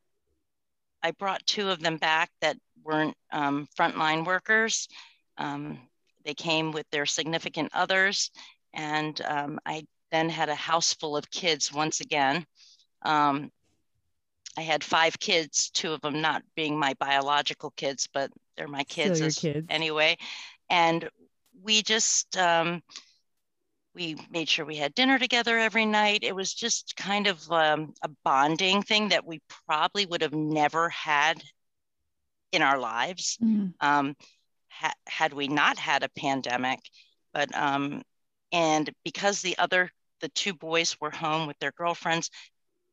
I 1.04 1.12
brought 1.12 1.46
two 1.46 1.70
of 1.70 1.80
them 1.80 1.98
back 1.98 2.30
that 2.42 2.58
weren't 2.84 3.16
um, 3.32 3.68
frontline 3.78 4.26
workers. 4.26 4.88
Um, 5.38 5.80
they 6.26 6.34
came 6.34 6.72
with 6.72 6.90
their 6.92 7.06
significant 7.06 7.72
others, 7.74 8.32
and 8.74 9.20
um, 9.22 9.60
I 9.66 9.86
then 10.12 10.30
had 10.30 10.50
a 10.50 10.56
house 10.56 10.94
full 10.94 11.18
of 11.18 11.30
kids 11.32 11.74
once 11.74 12.02
again. 12.02 12.46
Um, 13.02 13.52
I 14.58 14.62
had 14.62 14.84
five 14.84 15.18
kids, 15.20 15.70
two 15.70 15.94
of 15.94 16.02
them 16.02 16.22
not 16.22 16.44
being 16.56 16.78
my 16.78 16.94
biological 16.96 17.72
kids, 17.72 18.08
but 18.14 18.30
they're 18.56 18.68
my 18.68 18.84
kids, 18.84 19.22
as, 19.22 19.40
kids. 19.40 19.66
anyway. 19.70 20.18
And 20.70 21.10
we 21.64 21.82
just 21.82 22.38
um, 22.38 22.84
we 23.96 24.16
made 24.30 24.50
sure 24.50 24.66
we 24.66 24.76
had 24.76 24.94
dinner 24.94 25.20
together 25.20 25.58
every 25.58 25.86
night. 25.86 26.24
It 26.24 26.36
was 26.36 26.54
just 26.54 26.96
kind 26.96 27.28
of 27.28 27.50
um, 27.52 27.94
a 28.02 28.10
bonding 28.24 28.84
thing 28.84 29.10
that 29.10 29.26
we 29.26 29.42
probably 29.66 30.06
would 30.06 30.22
have 30.22 30.34
never 30.34 30.90
had 30.90 31.42
in 32.52 32.62
our 32.62 32.78
lives 32.78 33.38
mm-hmm. 33.42 33.68
um, 33.80 34.16
ha- 34.72 34.94
had 35.08 35.34
we 35.34 35.48
not 35.48 35.78
had 35.78 36.04
a 36.04 36.10
pandemic. 36.10 36.80
But 37.34 37.56
um, 37.56 38.02
and 38.52 38.90
because 39.04 39.42
the 39.42 39.58
other 39.58 39.92
the 40.22 40.30
two 40.30 40.54
boys 40.54 40.98
were 41.00 41.12
home 41.12 41.48
with 41.48 41.58
their 41.60 41.72
girlfriends, 41.72 42.30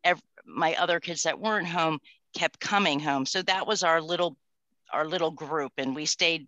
ev- 0.05 0.23
my 0.47 0.75
other 0.77 1.01
kids 1.01 1.23
that 1.25 1.41
weren't 1.41 1.67
home 1.67 1.99
kept 2.35 2.61
coming 2.61 3.01
home. 3.01 3.27
So 3.27 3.43
that 3.43 3.67
was 3.67 3.83
our 3.83 4.01
little 4.01 4.37
our 4.93 5.07
little 5.07 5.31
group, 5.31 5.73
and 5.79 5.95
we 5.95 6.07
stayed 6.07 6.47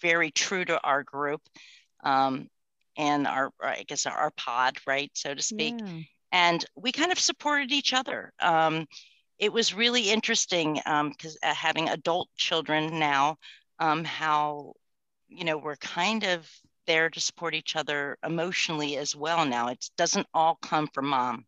very 0.00 0.30
true 0.30 0.64
to 0.64 0.80
our 0.82 1.02
group. 1.02 1.40
Um, 2.02 2.48
and 2.96 3.26
our, 3.26 3.50
I 3.60 3.84
guess, 3.86 4.06
our 4.06 4.30
pod, 4.36 4.78
right, 4.86 5.10
so 5.14 5.34
to 5.34 5.42
speak. 5.42 5.74
Yeah. 5.78 6.00
And 6.32 6.64
we 6.76 6.92
kind 6.92 7.12
of 7.12 7.18
supported 7.18 7.72
each 7.72 7.92
other. 7.92 8.32
Um, 8.40 8.86
it 9.38 9.52
was 9.52 9.74
really 9.74 10.10
interesting 10.10 10.74
because 10.74 11.38
um, 11.42 11.50
uh, 11.50 11.54
having 11.54 11.88
adult 11.88 12.28
children 12.36 12.98
now, 12.98 13.36
um, 13.78 14.04
how, 14.04 14.74
you 15.28 15.44
know, 15.44 15.58
we're 15.58 15.76
kind 15.76 16.24
of 16.24 16.48
there 16.86 17.10
to 17.10 17.20
support 17.20 17.54
each 17.54 17.76
other 17.76 18.18
emotionally 18.24 18.96
as 18.96 19.16
well 19.16 19.46
now. 19.46 19.68
It 19.68 19.88
doesn't 19.96 20.26
all 20.34 20.58
come 20.60 20.88
from 20.92 21.06
mom. 21.06 21.46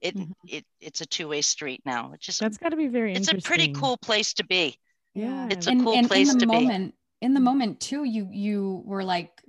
It, 0.00 0.16
mm-hmm. 0.16 0.32
it 0.46 0.64
it's 0.80 1.00
a 1.00 1.06
two 1.06 1.28
way 1.28 1.40
street 1.40 1.80
now. 1.86 2.12
It's 2.12 2.26
just 2.26 2.40
that's 2.40 2.58
got 2.58 2.68
to 2.68 2.76
be 2.76 2.88
very. 2.88 3.14
It's 3.14 3.32
a 3.32 3.40
pretty 3.40 3.72
cool 3.72 3.96
place 3.96 4.34
to 4.34 4.44
be. 4.44 4.78
Yeah, 5.14 5.48
it's 5.50 5.66
a 5.66 5.70
and, 5.70 5.82
cool 5.82 5.94
and 5.94 6.06
place 6.06 6.30
in 6.30 6.38
the 6.38 6.44
to 6.44 6.52
moment, 6.52 6.94
be. 7.20 7.26
In 7.26 7.32
the 7.32 7.40
moment 7.40 7.80
too, 7.80 8.04
you 8.04 8.28
you 8.30 8.82
were 8.84 9.02
like 9.02 9.40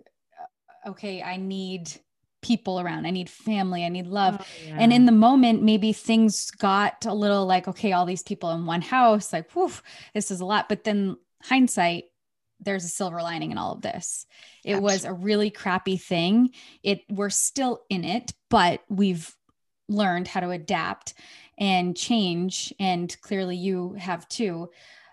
okay, 0.88 1.22
I 1.22 1.38
need 1.38 1.92
people 2.42 2.80
around. 2.80 3.06
I 3.06 3.12
need 3.12 3.30
family. 3.30 3.84
I 3.84 3.90
need 3.90 4.08
love. 4.08 4.38
Oh, 4.40 4.46
yeah. 4.66 4.78
And 4.80 4.94
in 4.94 5.06
the 5.06 5.12
moment, 5.12 5.64
maybe 5.64 5.92
things 5.92 6.50
got 6.52 7.06
a 7.06 7.14
little 7.14 7.46
like, 7.46 7.68
okay, 7.68 7.92
all 7.92 8.06
these 8.06 8.24
people 8.24 8.52
in 8.52 8.66
one 8.66 8.82
house, 8.82 9.34
like, 9.34 9.52
whew, 9.52 9.72
this 10.14 10.32
is 10.32 10.40
a 10.40 10.46
lot. 10.46 10.70
But 10.70 10.84
then 10.84 11.18
hindsight, 11.44 12.06
there's 12.60 12.86
a 12.86 12.90
silver 12.90 13.22
lining 13.22 13.52
in 13.52 13.58
all 13.58 13.74
of 13.74 13.82
this. 13.82 14.26
It 14.64 14.72
Absolutely. 14.72 14.84
was 14.84 15.06
a 15.06 15.14
really 15.14 15.50
crappy 15.50 15.98
thing. 15.98 16.52
It 16.84 17.02
we're 17.10 17.30
still 17.30 17.82
in 17.90 18.04
it, 18.04 18.34
but 18.50 18.82
we've 18.90 19.34
learned 19.88 20.28
how 20.28 20.40
to 20.40 20.50
adapt 20.50 21.14
and 21.58 21.96
change. 21.96 22.74
And 22.80 23.16
clearly 23.22 23.56
you 23.56 23.94
have 23.94 24.28
too. 24.28 24.70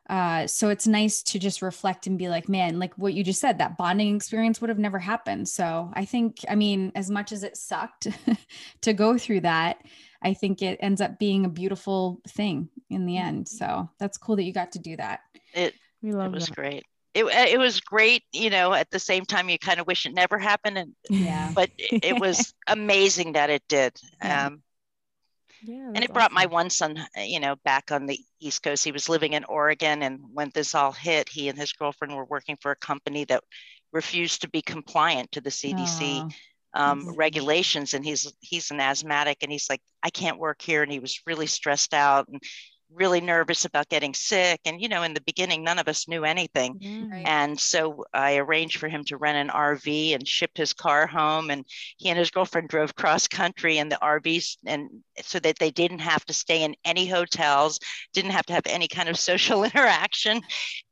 Uh, 0.09 0.47
so 0.47 0.69
it's 0.69 0.87
nice 0.87 1.23
to 1.23 1.39
just 1.39 1.63
reflect 1.63 2.07
and 2.07 2.19
be 2.19 2.29
like, 2.29 2.47
man, 2.49 2.79
like 2.79 2.93
what 2.99 3.15
you 3.15 3.25
just 3.25 3.41
said, 3.41 3.59
that 3.59 3.79
bonding 3.79 4.15
experience 4.15 4.61
would 4.61 4.69
have 4.69 4.79
never 4.79 4.99
happened. 4.99 5.49
So 5.49 5.91
I 5.95 6.05
think, 6.05 6.39
I 6.49 6.57
mean, 6.57 6.93
as 6.95 7.11
much 7.11 7.33
as 7.33 7.43
it 7.43 7.57
sucked 7.57 8.09
to 8.83 8.93
go 8.93 9.17
through 9.17 9.41
that, 9.41 9.79
I 10.21 10.35
think 10.35 10.61
it 10.61 10.79
ends 10.81 11.01
up 11.01 11.19
being 11.19 11.45
a 11.47 11.51
beautiful 11.51 12.21
thing 12.29 12.69
in 12.91 13.07
the 13.07 13.17
end. 13.17 13.49
So 13.49 13.89
that's 13.99 14.19
cool 14.19 14.37
that 14.37 14.45
you 14.45 14.53
got 14.53 14.73
to 14.73 14.79
do 14.79 14.97
that. 14.97 15.21
It, 15.55 15.75
we 16.05 16.12
love 16.12 16.27
it 16.27 16.35
was 16.35 16.47
that. 16.47 16.55
great. 16.55 16.85
It, 17.14 17.25
it 17.25 17.59
was 17.59 17.81
great, 17.81 18.25
you 18.33 18.51
know, 18.51 18.75
at 18.75 18.90
the 18.90 18.99
same 18.99 19.25
time, 19.25 19.49
you 19.49 19.59
kind 19.59 19.81
of 19.81 19.87
wish 19.87 20.05
it 20.05 20.12
never 20.12 20.38
happened. 20.38 20.77
And, 20.77 20.93
yeah, 21.11 21.51
but 21.55 21.71
it, 21.79 22.05
it 22.05 22.21
was 22.21 22.53
amazing 22.69 23.33
that 23.33 23.51
it 23.51 23.62
did. 23.69 23.99
Yeah. 24.23 24.47
Um, 24.47 24.62
yeah, 25.62 25.93
and 25.95 26.05
it 26.05 26.12
brought 26.12 26.33
awesome. 26.33 26.35
my 26.35 26.47
one 26.47 26.69
son, 26.69 26.99
uh, 26.99 27.23
you 27.23 27.40
know, 27.40 27.57
back 27.64 27.90
on 27.90 28.05
the 28.05 28.21
East 28.38 28.62
Coast. 28.62 28.85
He 28.85 28.93
was 28.93 29.09
living 29.09 29.33
in 29.33 29.45
Oregon, 29.45 30.03
and 30.03 30.21
when 30.35 30.51
this 30.53 30.75
all 30.75 30.93
hit, 30.93 31.31
he 31.31 31.49
and 31.49 31.59
his 31.59 31.73
girlfriend 31.73 32.14
were 32.14 32.27
working 32.27 32.59
for 32.61 32.73
a 32.73 32.77
company 32.77 33.25
that 33.27 33.43
refused 33.90 34.43
to 34.43 34.51
be 34.51 34.61
compliant 34.61 35.33
to 35.33 35.40
the 35.40 35.49
CDC 35.49 36.31
oh, 36.75 36.79
um, 36.79 37.14
regulations. 37.17 37.95
And 37.95 38.05
he's 38.05 38.31
he's 38.40 38.73
an 38.73 38.81
asthmatic, 38.81 39.38
and 39.40 39.51
he's 39.51 39.71
like, 39.71 39.81
I 40.03 40.11
can't 40.11 40.38
work 40.38 40.61
here, 40.61 40.83
and 40.83 40.93
he 40.93 40.99
was 40.99 41.23
really 41.27 41.47
stressed 41.47 41.95
out. 41.95 42.29
And 42.29 42.43
really 42.94 43.20
nervous 43.20 43.64
about 43.64 43.88
getting 43.88 44.14
sick. 44.14 44.61
And, 44.64 44.80
you 44.80 44.88
know, 44.88 45.02
in 45.02 45.14
the 45.14 45.20
beginning, 45.22 45.62
none 45.62 45.78
of 45.78 45.88
us 45.88 46.09
knew 46.09 46.24
anything. 46.24 46.78
Mm-hmm. 46.78 47.26
And 47.26 47.59
so 47.59 48.04
I 48.12 48.37
arranged 48.37 48.78
for 48.78 48.88
him 48.88 49.04
to 49.04 49.16
rent 49.16 49.37
an 49.37 49.48
RV 49.54 50.14
and 50.14 50.26
ship 50.26 50.50
his 50.54 50.72
car 50.72 51.07
home. 51.07 51.50
And 51.50 51.64
he 51.96 52.09
and 52.09 52.18
his 52.18 52.30
girlfriend 52.30 52.68
drove 52.68 52.94
cross 52.94 53.26
country 53.26 53.78
in 53.78 53.88
the 53.88 53.98
RVs 54.02 54.57
and 54.66 54.88
so 55.22 55.38
that 55.40 55.59
they 55.59 55.70
didn't 55.70 56.00
have 56.00 56.24
to 56.26 56.33
stay 56.33 56.62
in 56.62 56.74
any 56.85 57.07
hotels, 57.07 57.78
didn't 58.12 58.33
have 58.33 58.46
to 58.46 58.52
have 58.52 58.66
any 58.66 58.88
kind 58.88 59.09
of 59.09 59.18
social 59.30 59.64
interaction. 59.64 60.40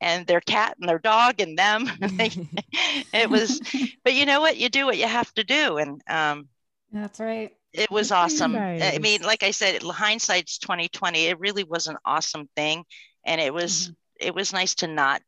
And 0.00 0.26
their 0.26 0.40
cat 0.40 0.76
and 0.80 0.88
their 0.88 0.98
dog 0.98 1.40
and 1.40 1.58
them. 1.58 1.88
it 2.00 3.30
was, 3.30 3.60
but 4.04 4.14
you 4.14 4.26
know 4.26 4.40
what? 4.40 4.56
You 4.56 4.68
do 4.68 4.86
what 4.86 4.98
you 4.98 5.06
have 5.06 5.32
to 5.34 5.44
do. 5.44 5.78
And 5.78 6.02
um, 6.08 6.48
that's 6.92 7.20
right 7.20 7.52
it 7.72 7.90
was 7.90 8.12
awesome. 8.12 8.54
I 8.56 8.98
mean, 9.00 9.22
like 9.22 9.42
I 9.42 9.50
said, 9.50 9.82
hindsight's 9.82 10.58
2020. 10.58 11.26
It 11.26 11.40
really 11.40 11.64
was 11.64 11.86
an 11.86 11.96
awesome 12.04 12.48
thing. 12.54 12.84
And 13.24 13.40
it 13.40 13.52
was 13.52 13.84
mm-hmm. 13.84 14.26
it 14.28 14.34
was 14.34 14.52
nice 14.52 14.74
to 14.76 14.86
not 14.86 15.22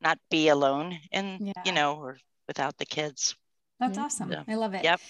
not 0.00 0.18
be 0.30 0.48
alone 0.48 0.98
and 1.12 1.48
yeah. 1.48 1.62
you 1.64 1.72
know, 1.72 1.96
or 1.96 2.18
without 2.46 2.76
the 2.78 2.86
kids. 2.86 3.36
That's 3.80 3.96
yeah. 3.96 4.04
awesome. 4.04 4.34
I 4.46 4.54
love 4.54 4.74
it. 4.74 4.84
Yep. 4.84 5.00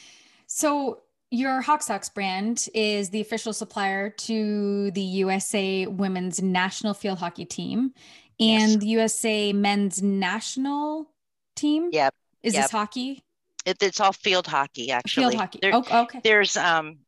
So 0.47 1.01
your 1.31 1.61
Hawk 1.61 1.83
Socks 1.83 2.09
brand 2.09 2.69
is 2.75 3.11
the 3.11 3.21
official 3.21 3.53
supplier 3.53 4.11
to 4.11 4.91
the 4.93 5.01
USA 5.01 5.87
women's 5.87 6.43
national 6.43 6.95
field 6.95 7.19
hockey 7.19 7.45
team 7.45 7.93
and 8.41 8.71
yes. 8.73 8.77
the 8.77 8.87
USA 8.87 9.53
men's 9.53 10.03
national 10.03 11.11
team. 11.57 11.91
Yep. 11.93 12.15
Is 12.43 12.55
yep. 12.55 12.65
this 12.65 12.71
hockey? 12.71 13.23
It, 13.69 13.83
it's 13.83 14.01
all 14.01 14.13
field 14.13 14.47
hockey, 14.47 14.91
actually. 14.91 15.25
Field 15.25 15.35
hockey. 15.35 15.59
There, 15.63 15.73
oh, 15.75 15.85
okay. 16.05 16.21
There's 16.25 16.57
um, 16.57 16.99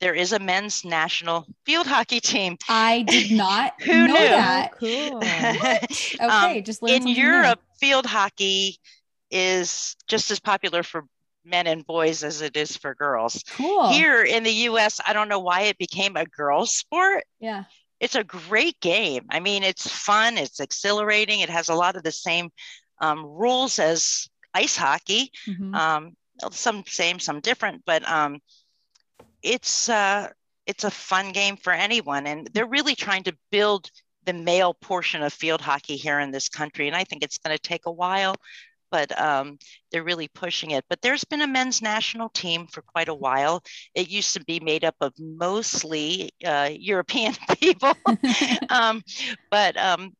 there 0.00 0.14
is 0.14 0.32
a 0.32 0.38
men's 0.38 0.84
national 0.84 1.46
field 1.64 1.86
hockey 1.86 2.20
team. 2.20 2.56
I 2.68 3.02
did 3.02 3.30
not 3.30 3.74
Who 3.82 4.08
know 4.08 4.14
knew? 4.14 4.14
that. 4.14 4.72
cool. 4.78 5.22
Okay, 6.20 6.58
Um, 6.58 6.64
just 6.64 6.82
in 6.82 6.88
something 6.88 7.04
new. 7.04 7.14
Europe, 7.14 7.60
field 7.78 8.06
hockey 8.06 8.78
is 9.30 9.96
just 10.08 10.30
as 10.30 10.40
popular 10.40 10.82
for 10.82 11.04
men 11.44 11.66
and 11.66 11.84
boys 11.86 12.22
as 12.22 12.40
it 12.42 12.56
is 12.56 12.76
for 12.76 12.94
girls. 12.94 13.42
Cool. 13.56 13.90
Here 13.92 14.22
in 14.22 14.42
the 14.44 14.52
US, 14.68 15.00
I 15.06 15.12
don't 15.12 15.28
know 15.28 15.40
why 15.40 15.62
it 15.62 15.78
became 15.78 16.16
a 16.16 16.24
girls' 16.26 16.74
sport. 16.74 17.24
yeah. 17.40 17.64
It's 18.00 18.16
a 18.16 18.24
great 18.24 18.80
game. 18.80 19.26
I 19.30 19.38
mean, 19.38 19.62
it's 19.62 19.88
fun, 19.88 20.36
it's 20.36 20.58
exhilarating, 20.58 21.38
it 21.38 21.48
has 21.50 21.68
a 21.68 21.74
lot 21.74 21.94
of 21.94 22.02
the 22.02 22.10
same 22.10 22.50
um, 23.00 23.24
rules 23.24 23.78
as 23.78 24.28
ice 24.54 24.76
hockey. 24.76 25.30
Mhm. 25.46 25.74
Um, 25.74 26.16
some 26.50 26.84
same, 26.86 27.18
some 27.18 27.40
different, 27.40 27.82
but 27.84 28.08
um, 28.08 28.40
it's 29.42 29.88
uh, 29.88 30.28
it's 30.66 30.84
a 30.84 30.90
fun 30.90 31.32
game 31.32 31.56
for 31.56 31.72
anyone, 31.72 32.26
and 32.26 32.48
they're 32.52 32.66
really 32.66 32.94
trying 32.94 33.24
to 33.24 33.36
build 33.50 33.90
the 34.24 34.32
male 34.32 34.74
portion 34.74 35.22
of 35.22 35.32
field 35.32 35.60
hockey 35.60 35.96
here 35.96 36.20
in 36.20 36.30
this 36.30 36.48
country, 36.48 36.86
and 36.86 36.96
I 36.96 37.04
think 37.04 37.22
it's 37.22 37.38
going 37.38 37.56
to 37.56 37.62
take 37.62 37.86
a 37.86 37.92
while, 37.92 38.36
but 38.90 39.18
um, 39.20 39.58
they're 39.90 40.04
really 40.04 40.28
pushing 40.28 40.70
it. 40.70 40.84
But 40.88 41.02
there's 41.02 41.24
been 41.24 41.42
a 41.42 41.46
men's 41.46 41.82
national 41.82 42.28
team 42.28 42.66
for 42.68 42.82
quite 42.82 43.08
a 43.08 43.14
while. 43.14 43.62
It 43.94 44.08
used 44.08 44.34
to 44.34 44.44
be 44.44 44.60
made 44.60 44.84
up 44.84 44.94
of 45.00 45.12
mostly 45.18 46.30
uh, 46.44 46.70
European 46.78 47.34
people, 47.58 47.94
um, 48.70 49.02
but 49.50 49.76
um, 49.76 50.12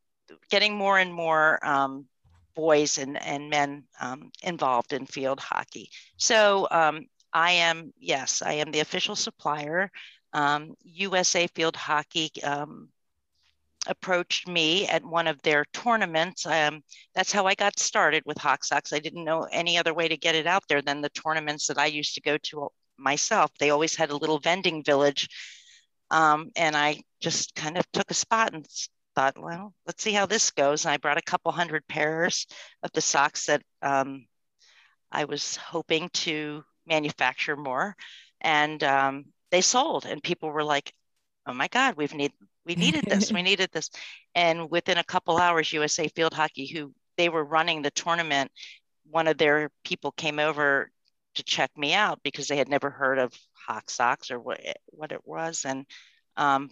getting 0.50 0.76
more 0.76 0.98
and 0.98 1.12
more 1.12 1.64
um, 1.64 2.06
boys 2.54 2.98
and, 2.98 3.20
and 3.22 3.50
men 3.50 3.84
um, 4.00 4.30
involved 4.42 4.92
in 4.92 5.06
field 5.06 5.40
hockey. 5.40 5.90
So 6.16 6.68
um, 6.70 7.06
I 7.32 7.52
am, 7.52 7.92
yes, 7.98 8.42
I 8.42 8.54
am 8.54 8.70
the 8.70 8.80
official 8.80 9.16
supplier. 9.16 9.90
Um, 10.32 10.74
USA 10.82 11.46
Field 11.48 11.76
Hockey 11.76 12.30
um, 12.42 12.88
approached 13.86 14.48
me 14.48 14.86
at 14.86 15.04
one 15.04 15.26
of 15.26 15.40
their 15.42 15.64
tournaments. 15.72 16.46
Um, 16.46 16.82
that's 17.14 17.32
how 17.32 17.46
I 17.46 17.54
got 17.54 17.78
started 17.78 18.22
with 18.26 18.38
Hawk 18.38 18.64
Socks. 18.64 18.92
I 18.92 18.98
didn't 18.98 19.24
know 19.24 19.46
any 19.50 19.76
other 19.76 19.92
way 19.92 20.08
to 20.08 20.16
get 20.16 20.34
it 20.34 20.46
out 20.46 20.64
there 20.68 20.82
than 20.82 21.00
the 21.00 21.10
tournaments 21.10 21.66
that 21.66 21.78
I 21.78 21.86
used 21.86 22.14
to 22.14 22.20
go 22.20 22.38
to 22.38 22.68
myself. 22.96 23.50
They 23.58 23.70
always 23.70 23.96
had 23.96 24.10
a 24.10 24.16
little 24.16 24.38
vending 24.38 24.84
village. 24.84 25.28
Um, 26.10 26.50
and 26.56 26.76
I 26.76 27.02
just 27.20 27.54
kind 27.54 27.78
of 27.78 27.90
took 27.92 28.10
a 28.10 28.14
spot 28.14 28.52
and 28.52 28.66
thought, 29.14 29.38
well, 29.38 29.74
let's 29.86 30.02
see 30.02 30.12
how 30.12 30.26
this 30.26 30.50
goes. 30.50 30.84
And 30.84 30.92
I 30.92 30.96
brought 30.96 31.18
a 31.18 31.22
couple 31.22 31.52
hundred 31.52 31.86
pairs 31.86 32.46
of 32.82 32.90
the 32.92 33.00
socks 33.00 33.46
that 33.46 33.62
um, 33.82 34.26
I 35.10 35.24
was 35.24 35.56
hoping 35.56 36.08
to 36.10 36.64
manufacture 36.86 37.56
more. 37.56 37.96
And 38.40 38.82
um, 38.82 39.24
they 39.50 39.60
sold, 39.60 40.06
and 40.06 40.22
people 40.22 40.50
were 40.50 40.64
like, 40.64 40.92
oh 41.46 41.54
my 41.54 41.68
God, 41.68 41.94
we've 41.96 42.14
need 42.14 42.32
we 42.64 42.74
needed 42.74 43.04
this, 43.06 43.32
we 43.32 43.42
needed 43.42 43.70
this. 43.72 43.90
And 44.34 44.70
within 44.70 44.98
a 44.98 45.04
couple 45.04 45.38
hours, 45.38 45.72
USA 45.72 46.08
Field 46.08 46.32
Hockey, 46.32 46.66
who 46.66 46.92
they 47.16 47.28
were 47.28 47.44
running 47.44 47.82
the 47.82 47.90
tournament, 47.90 48.50
one 49.10 49.28
of 49.28 49.36
their 49.36 49.70
people 49.84 50.12
came 50.12 50.38
over 50.38 50.90
to 51.34 51.42
check 51.42 51.70
me 51.76 51.94
out 51.94 52.20
because 52.22 52.48
they 52.48 52.56
had 52.56 52.68
never 52.68 52.90
heard 52.90 53.18
of 53.18 53.32
Hawk 53.66 53.90
Socks 53.90 54.30
or 54.30 54.38
what 54.38 54.60
it, 54.60 54.78
what 54.86 55.12
it 55.12 55.26
was, 55.26 55.64
and 55.66 55.86
um, 56.36 56.70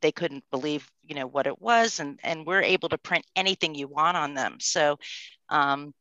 they 0.00 0.12
couldn't 0.12 0.44
believe 0.50 0.90
you 1.02 1.14
know 1.14 1.26
what 1.26 1.46
it 1.46 1.60
was, 1.60 2.00
and 2.00 2.18
and 2.22 2.46
we're 2.46 2.62
able 2.62 2.88
to 2.90 2.98
print 2.98 3.24
anything 3.36 3.74
you 3.74 3.88
want 3.88 4.16
on 4.16 4.34
them. 4.34 4.56
So 4.60 4.98
um, 5.48 5.94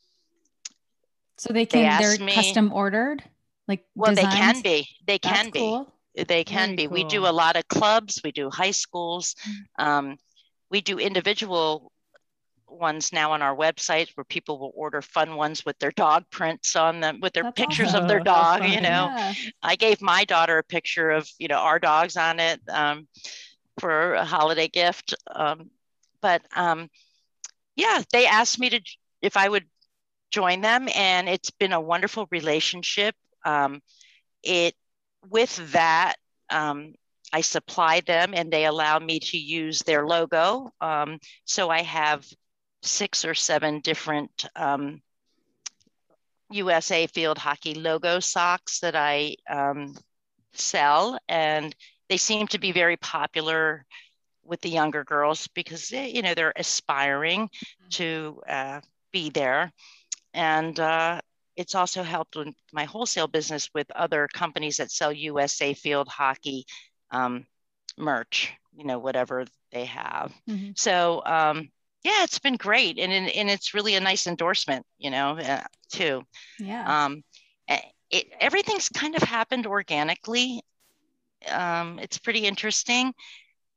so 1.37 1.53
they 1.53 1.65
they 1.65 1.83
can 1.83 1.85
asked 1.85 2.17
they're 2.17 2.25
me- 2.25 2.33
custom 2.33 2.73
ordered, 2.73 3.23
like 3.67 3.85
well, 3.95 4.13
they 4.15 4.23
can 4.23 4.61
be, 4.61 4.87
they 5.05 5.19
That's 5.21 5.35
can 5.35 5.51
be. 5.51 5.59
cool. 5.59 5.93
They 6.27 6.43
can 6.43 6.69
Very 6.69 6.75
be. 6.75 6.87
We 6.87 7.03
do 7.03 7.27
a 7.27 7.31
lot 7.31 7.57
of 7.57 7.67
clubs, 7.67 8.21
we 8.23 8.31
do 8.31 8.49
high 8.49 8.71
schools, 8.71 9.35
Mm. 9.47 9.85
um, 9.85 10.17
we 10.71 10.81
do 10.81 10.97
individual 10.97 11.91
ones 12.69 13.13
now 13.13 13.31
on 13.31 13.41
our 13.41 13.55
website 13.55 14.09
where 14.15 14.25
people 14.25 14.59
will 14.59 14.73
order 14.75 15.01
fun 15.01 15.35
ones 15.35 15.63
with 15.63 15.77
their 15.79 15.91
dog 15.91 16.25
prints 16.31 16.75
on 16.75 16.99
them, 16.99 17.19
with 17.21 17.33
their 17.33 17.43
That's 17.43 17.55
pictures 17.55 17.93
of 17.93 18.07
their 18.07 18.19
dog. 18.19 18.65
You 18.65 18.81
know, 18.81 19.11
Yeah. 19.15 19.33
I 19.61 19.75
gave 19.75 20.01
my 20.01 20.25
daughter 20.25 20.57
a 20.57 20.63
picture 20.63 21.11
of 21.11 21.29
you 21.37 21.47
know 21.47 21.59
our 21.59 21.77
dogs 21.79 22.17
on 22.17 22.39
it 22.39 22.59
um, 22.67 23.07
for 23.79 24.13
a 24.13 24.25
holiday 24.25 24.67
gift. 24.67 25.13
Um, 25.33 25.69
but 26.21 26.41
um, 26.55 26.89
yeah, 27.75 28.01
they 28.11 28.25
asked 28.25 28.59
me 28.59 28.69
to 28.71 28.81
if 29.21 29.37
I 29.37 29.47
would 29.47 29.65
join 30.31 30.61
them, 30.61 30.87
and 30.93 31.29
it's 31.29 31.51
been 31.51 31.73
a 31.73 31.81
wonderful 31.81 32.27
relationship. 32.31 33.15
Um, 33.45 33.81
it 34.43 34.75
with 35.29 35.71
that, 35.73 36.15
um, 36.49 36.93
I 37.33 37.41
supply 37.41 38.01
them, 38.01 38.33
and 38.33 38.51
they 38.51 38.65
allow 38.65 38.99
me 38.99 39.19
to 39.19 39.37
use 39.37 39.79
their 39.79 40.05
logo. 40.05 40.71
Um, 40.79 41.19
so 41.45 41.69
I 41.69 41.81
have 41.83 42.25
six 42.81 43.25
or 43.25 43.33
seven 43.33 43.81
different 43.81 44.45
um, 44.55 45.01
USA 46.49 47.07
Field 47.07 47.37
Hockey 47.37 47.73
logo 47.73 48.19
socks 48.19 48.79
that 48.79 48.95
I 48.95 49.35
um, 49.49 49.95
sell, 50.53 51.17
and 51.27 51.75
they 52.09 52.17
seem 52.17 52.47
to 52.47 52.59
be 52.59 52.71
very 52.71 52.97
popular 52.97 53.85
with 54.43 54.61
the 54.61 54.69
younger 54.69 55.03
girls 55.03 55.47
because 55.47 55.89
they, 55.89 56.09
you 56.09 56.21
know 56.21 56.33
they're 56.33 56.53
aspiring 56.55 57.49
to 57.91 58.41
uh, 58.47 58.81
be 59.11 59.29
there, 59.29 59.71
and 60.33 60.79
uh, 60.79 61.19
it's 61.55 61.75
also 61.75 62.03
helped 62.03 62.35
with 62.35 62.49
my 62.71 62.85
wholesale 62.85 63.27
business 63.27 63.69
with 63.73 63.89
other 63.91 64.27
companies 64.33 64.77
that 64.77 64.91
sell 64.91 65.11
USA 65.11 65.73
Field 65.73 66.07
Hockey 66.07 66.65
um, 67.11 67.45
merch, 67.97 68.53
you 68.75 68.85
know 68.85 68.99
whatever 68.99 69.45
they 69.71 69.85
have. 69.85 70.33
Mhm. 70.49 70.77
So 70.77 71.21
um, 71.25 71.69
yeah, 72.03 72.23
it's 72.23 72.39
been 72.39 72.55
great, 72.55 72.99
and 72.99 73.11
and 73.11 73.29
and 73.29 73.49
it's 73.49 73.73
really 73.73 73.95
a 73.95 73.99
nice 73.99 74.27
endorsement, 74.27 74.85
you 74.97 75.09
know, 75.09 75.37
uh, 75.37 75.63
too. 75.91 76.23
Yeah. 76.59 77.05
Um, 77.05 77.23
eh, 77.67 77.81
it, 78.09 78.27
everything's 78.39 78.89
kind 78.89 79.15
of 79.15 79.23
happened 79.23 79.67
organically. 79.67 80.61
Um, 81.49 81.99
it's 81.99 82.17
pretty 82.17 82.45
interesting. 82.45 83.13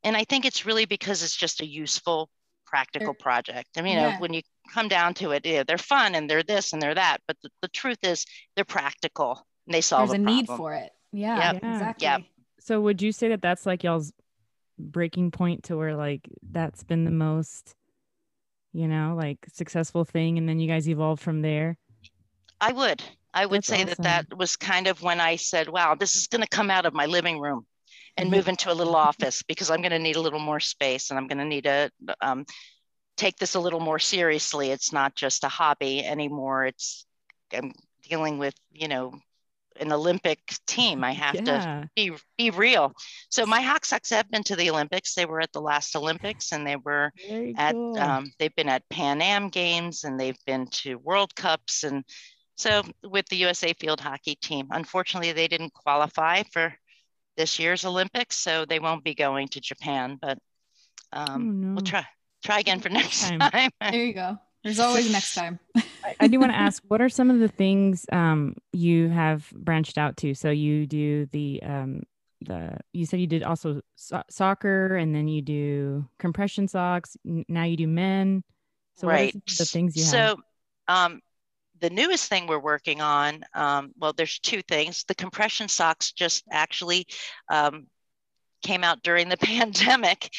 And 0.03 0.17
I 0.17 0.25
think 0.25 0.45
it's 0.45 0.65
really 0.65 0.87
because 0.87 1.23
it's 1.23 1.37
just 1.37 1.61
a 1.61 1.67
useful, 1.67 2.31
practical 2.67 3.15
project. 3.15 3.69
I 3.77 3.83
mean, 3.83 3.95
you 3.95 4.01
know, 4.01 4.17
when 4.19 4.33
you 4.33 4.43
come 4.73 4.89
down 4.89 5.15
to 5.15 5.33
it, 5.33 5.45
yeah, 5.45 5.63
they're 5.67 5.79
fun 5.79 6.15
and 6.15 6.29
they're 6.29 6.43
this 6.43 6.73
and 6.73 6.81
they're 6.81 6.95
that. 6.95 7.19
But 7.27 7.37
the, 7.43 7.51
the 7.63 7.69
truth 7.69 7.99
is, 8.03 8.25
they're 8.55 8.65
practical 8.65 9.47
and 9.67 9.75
they 9.75 9.81
solve 9.81 10.09
There's 10.09 10.19
a 10.19 10.23
a 10.23 10.25
need 10.25 10.47
for 10.47 10.75
it. 10.75 10.91
Yeah. 11.13 11.53
Yep. 11.53 11.63
Yeah. 11.63 11.73
Exactly. 11.75 12.07
Yep. 12.07 12.23
So 12.61 12.81
would 12.81 13.03
you 13.03 13.13
say 13.13 13.29
that 13.29 13.43
that's 13.43 13.67
like 13.67 13.85
y'all's 13.85 14.13
breaking 14.79 15.31
point 15.31 15.65
to 15.65 15.77
where 15.77 15.97
like 15.97 16.29
that's 16.51 16.83
been 16.83 17.05
the 17.05 17.11
most, 17.11 17.75
you 18.73 18.89
know, 18.89 19.15
like 19.19 19.39
successful 19.53 20.05
thing, 20.05 20.39
and 20.39 20.49
then 20.49 20.61
you 20.61 20.69
guys 20.69 20.89
evolved 20.89 21.23
from 21.23 21.43
there? 21.43 21.77
I 22.61 22.73
would. 22.73 23.03
I 23.33 23.47
would 23.47 23.65
That's 23.67 23.67
say 23.67 23.85
that 23.85 24.03
that 24.03 24.27
was 24.37 24.57
kind 24.57 24.87
of 24.87 25.03
when 25.03 25.21
I 25.21 25.37
said, 25.37 25.69
wow, 25.69 25.95
this 25.95 26.17
is 26.17 26.27
going 26.27 26.43
to 26.43 26.49
come 26.49 26.71
out 26.71 26.87
of 26.87 26.95
my 26.95 27.07
living 27.07 27.39
room 27.41 27.67
and 28.17 28.31
Mm-hmm. 28.31 28.31
move 28.31 28.49
into 28.49 28.73
a 28.73 28.75
little 28.75 28.97
office 28.97 29.43
because 29.43 29.71
I'm 29.71 29.83
going 29.83 29.93
to 29.93 29.99
need 29.99 30.17
a 30.17 30.21
little 30.21 30.41
more 30.41 30.61
space 30.61 31.11
and 31.11 31.19
I'm 31.19 31.27
going 31.29 31.39
to 31.39 31.45
need 31.45 31.65
to 31.65 31.91
um, 32.21 32.45
take 33.17 33.37
this 33.37 33.55
a 33.55 33.61
little 33.61 33.81
more 33.81 33.99
seriously. 33.99 34.71
It's 34.71 34.93
not 34.93 35.15
just 35.15 35.45
a 35.45 35.49
hobby 35.49 36.05
anymore. 36.05 36.67
It's, 36.67 37.07
I'm 37.53 37.73
dealing 38.09 38.39
with, 38.39 38.55
you 38.73 38.89
know, 38.89 39.15
an 39.79 39.93
Olympic 39.93 40.41
team. 40.67 41.05
I 41.05 41.13
have 41.13 41.43
to 41.45 41.65
be, 41.97 42.13
be 42.37 42.51
real. 42.51 42.93
So 43.31 43.47
my 43.47 43.61
Hawk 43.61 43.85
Socks 43.85 44.11
have 44.11 44.31
been 44.31 44.43
to 44.45 44.57
the 44.57 44.71
Olympics. 44.71 45.15
They 45.15 45.27
were 45.27 45.41
at 45.41 45.53
the 45.53 45.61
last 45.61 45.95
Olympics 45.97 46.53
and 46.53 46.67
they 46.67 46.77
were 46.77 47.13
Very 47.29 47.55
at 47.57 47.77
cool. 47.77 47.97
um, 47.97 48.33
they've 48.39 48.55
been 48.55 48.69
at 48.69 48.89
Pan 48.91 49.23
Am 49.23 49.49
games 49.49 50.05
and 50.05 50.19
they've 50.19 50.39
been 50.47 50.67
to 50.83 50.97
World 50.97 51.35
Cups 51.35 51.85
and 51.85 52.05
so 52.61 52.83
with 53.03 53.27
the 53.29 53.37
USA 53.37 53.73
field 53.73 54.01
hockey 54.01 54.35
team, 54.35 54.69
unfortunately 54.71 55.33
they 55.33 55.49
didn't 55.49 55.73
qualify 55.73 56.43
for 56.53 56.75
this 57.39 57.59
year's 57.59 57.87
Olympics, 57.87 58.37
so 58.37 58.67
they 58.67 58.79
won't 58.79 59.03
be 59.03 59.15
going 59.15 59.49
to 59.49 59.61
Japan. 59.61 60.19
But 60.21 60.39
oh, 61.15 61.23
um, 61.23 61.61
no. 61.61 61.69
we'll 61.75 61.85
try 61.85 62.07
try 62.45 62.59
again 62.59 62.81
for 62.81 62.91
next 62.91 63.23
time. 63.23 63.39
time. 63.39 63.71
There 63.81 64.05
you 64.05 64.13
go. 64.13 64.39
There's 64.63 64.79
always 64.79 65.11
next 65.11 65.35
time. 65.35 65.59
I, 66.05 66.17
I 66.21 66.27
do 66.27 66.39
want 66.39 66.53
to 66.53 66.59
ask, 66.59 66.83
what 66.89 67.01
are 67.01 67.09
some 67.09 67.31
of 67.31 67.39
the 67.39 67.49
things 67.49 68.05
um 68.13 68.57
you 68.75 69.09
have 69.09 69.51
branched 69.53 69.97
out 69.97 70.19
to? 70.19 70.35
So 70.35 70.51
you 70.51 70.87
do 70.87 71.27
the 71.33 71.63
um 71.63 72.03
the 72.43 72.77
you 72.93 73.07
said 73.07 73.21
you 73.21 73.27
did 73.27 73.43
also 73.43 73.81
so- 73.97 74.23
soccer, 74.29 74.97
and 74.97 75.15
then 75.15 75.29
you 75.29 75.41
do 75.41 76.07
compression 76.19 76.69
socks. 76.69 77.17
n- 77.27 77.47
Now 77.49 77.65
you 77.65 77.79
do 77.79 77.89
men. 77.89 78.45
So 78.97 79.07
what 79.07 79.15
are 79.15 79.17
right. 79.17 79.47
the 79.59 79.65
things 79.65 79.97
you 79.97 80.05
have? 80.05 80.11
so 80.11 80.37
um, 80.89 81.21
the 81.81 81.91
newest 81.91 82.29
thing 82.29 82.47
we're 82.47 82.59
working 82.59 83.01
on, 83.01 83.43
um, 83.55 83.93
well, 83.99 84.13
there's 84.13 84.39
two 84.39 84.63
things. 84.63 85.05
The 85.05 85.15
compression 85.15 85.69
socks 85.69 86.13
just 86.13 86.45
actually 86.51 87.07
um, 87.51 87.87
came 88.63 88.85
out 88.85 89.03
during 89.03 89.29
the 89.29 89.37
pandemic. 89.43 90.31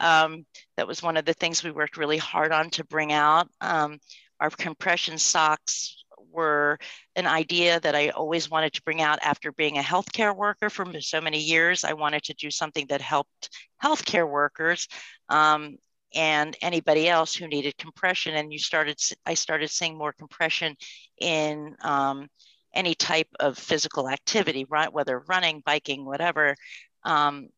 Um, 0.00 0.44
that 0.76 0.86
was 0.86 1.02
one 1.02 1.16
of 1.16 1.24
the 1.24 1.34
things 1.34 1.62
we 1.62 1.70
worked 1.70 1.96
really 1.96 2.18
hard 2.18 2.52
on 2.52 2.70
to 2.70 2.84
bring 2.84 3.12
out. 3.12 3.48
Um, 3.60 3.98
our 4.40 4.50
compression 4.50 5.18
socks 5.18 5.96
were 6.30 6.78
an 7.16 7.26
idea 7.26 7.80
that 7.80 7.94
I 7.94 8.10
always 8.10 8.50
wanted 8.50 8.72
to 8.74 8.82
bring 8.82 9.00
out 9.00 9.18
after 9.22 9.52
being 9.52 9.78
a 9.78 9.82
healthcare 9.82 10.36
worker 10.36 10.70
for 10.70 10.86
so 11.00 11.20
many 11.20 11.40
years. 11.40 11.84
I 11.84 11.94
wanted 11.94 12.22
to 12.24 12.34
do 12.34 12.50
something 12.50 12.86
that 12.88 13.00
helped 13.00 13.50
healthcare 13.82 14.28
workers 14.28 14.88
um, 15.28 15.78
and 16.14 16.56
anybody 16.62 17.08
else 17.08 17.34
who 17.34 17.48
needed 17.48 17.76
compression. 17.76 18.34
And 18.34 18.52
you 18.52 18.58
started, 18.58 18.98
I 19.26 19.34
started 19.34 19.70
seeing 19.70 19.96
more 19.96 20.12
compression 20.12 20.76
in 21.20 21.76
um, 21.82 22.28
any 22.74 22.94
type 22.94 23.28
of 23.40 23.58
physical 23.58 24.08
activity, 24.08 24.66
right? 24.68 24.92
Whether 24.92 25.18
running, 25.20 25.62
biking, 25.64 26.04
whatever, 26.04 26.56
um, 27.04 27.48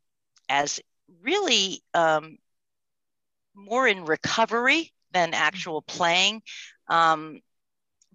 as 0.48 0.80
really 1.22 1.82
um, 1.94 2.38
more 3.54 3.86
in 3.86 4.04
recovery 4.04 4.92
than 5.12 5.34
actual 5.34 5.82
playing. 5.82 6.42
Um, 6.88 7.40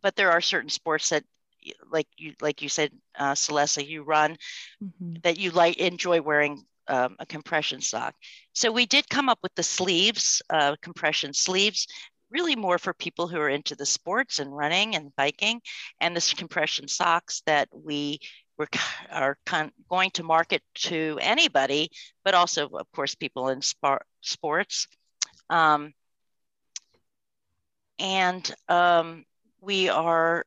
but 0.01 0.15
there 0.15 0.31
are 0.31 0.41
certain 0.41 0.69
sports 0.69 1.09
that 1.09 1.23
like 1.91 2.07
you 2.17 2.33
like 2.41 2.61
you 2.61 2.69
said 2.69 2.91
uh, 3.17 3.33
celeste 3.33 3.87
you 3.87 4.03
run 4.03 4.37
mm-hmm. 4.83 5.15
that 5.23 5.39
you 5.39 5.49
like 5.49 5.77
enjoy 5.77 6.21
wearing 6.21 6.63
um, 6.87 7.15
a 7.19 7.25
compression 7.25 7.81
sock. 7.81 8.15
So 8.53 8.71
we 8.71 8.85
did 8.85 9.09
come 9.09 9.29
up 9.29 9.39
with 9.43 9.53
the 9.55 9.63
sleeves 9.63 10.41
uh, 10.49 10.75
compression 10.81 11.33
sleeves 11.33 11.87
really 12.31 12.55
more 12.55 12.77
for 12.77 12.93
people 12.93 13.27
who 13.27 13.37
are 13.37 13.49
into 13.49 13.75
the 13.75 13.85
sports 13.85 14.39
and 14.39 14.55
running 14.55 14.95
and 14.95 15.15
biking 15.15 15.61
and 16.01 16.15
this 16.15 16.33
compression 16.33 16.87
socks 16.87 17.41
that 17.45 17.69
we 17.71 18.19
are 19.11 19.37
con- 19.45 19.71
going 19.89 20.09
to 20.11 20.23
market 20.23 20.61
to 20.73 21.17
anybody 21.21 21.89
but 22.23 22.33
also 22.33 22.67
of 22.69 22.91
course 22.93 23.15
people 23.15 23.49
in 23.49 23.61
spar- 23.61 24.05
sports. 24.21 24.87
Um, 25.49 25.93
and 27.99 28.53
um, 28.67 29.23
we 29.61 29.89
are 29.89 30.45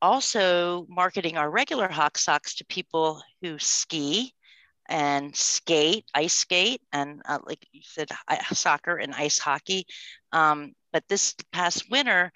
also 0.00 0.86
marketing 0.88 1.36
our 1.36 1.50
regular 1.50 1.88
Hawk 1.88 2.18
socks 2.18 2.54
to 2.56 2.64
people 2.66 3.22
who 3.42 3.58
ski 3.58 4.34
and 4.88 5.34
skate, 5.34 6.04
ice 6.14 6.34
skate, 6.34 6.80
and 6.92 7.22
uh, 7.28 7.38
like 7.44 7.66
you 7.72 7.82
said, 7.84 8.08
soccer 8.52 8.96
and 8.96 9.14
ice 9.14 9.38
hockey. 9.38 9.86
Um, 10.32 10.72
but 10.92 11.04
this 11.08 11.34
past 11.52 11.90
winter, 11.90 12.32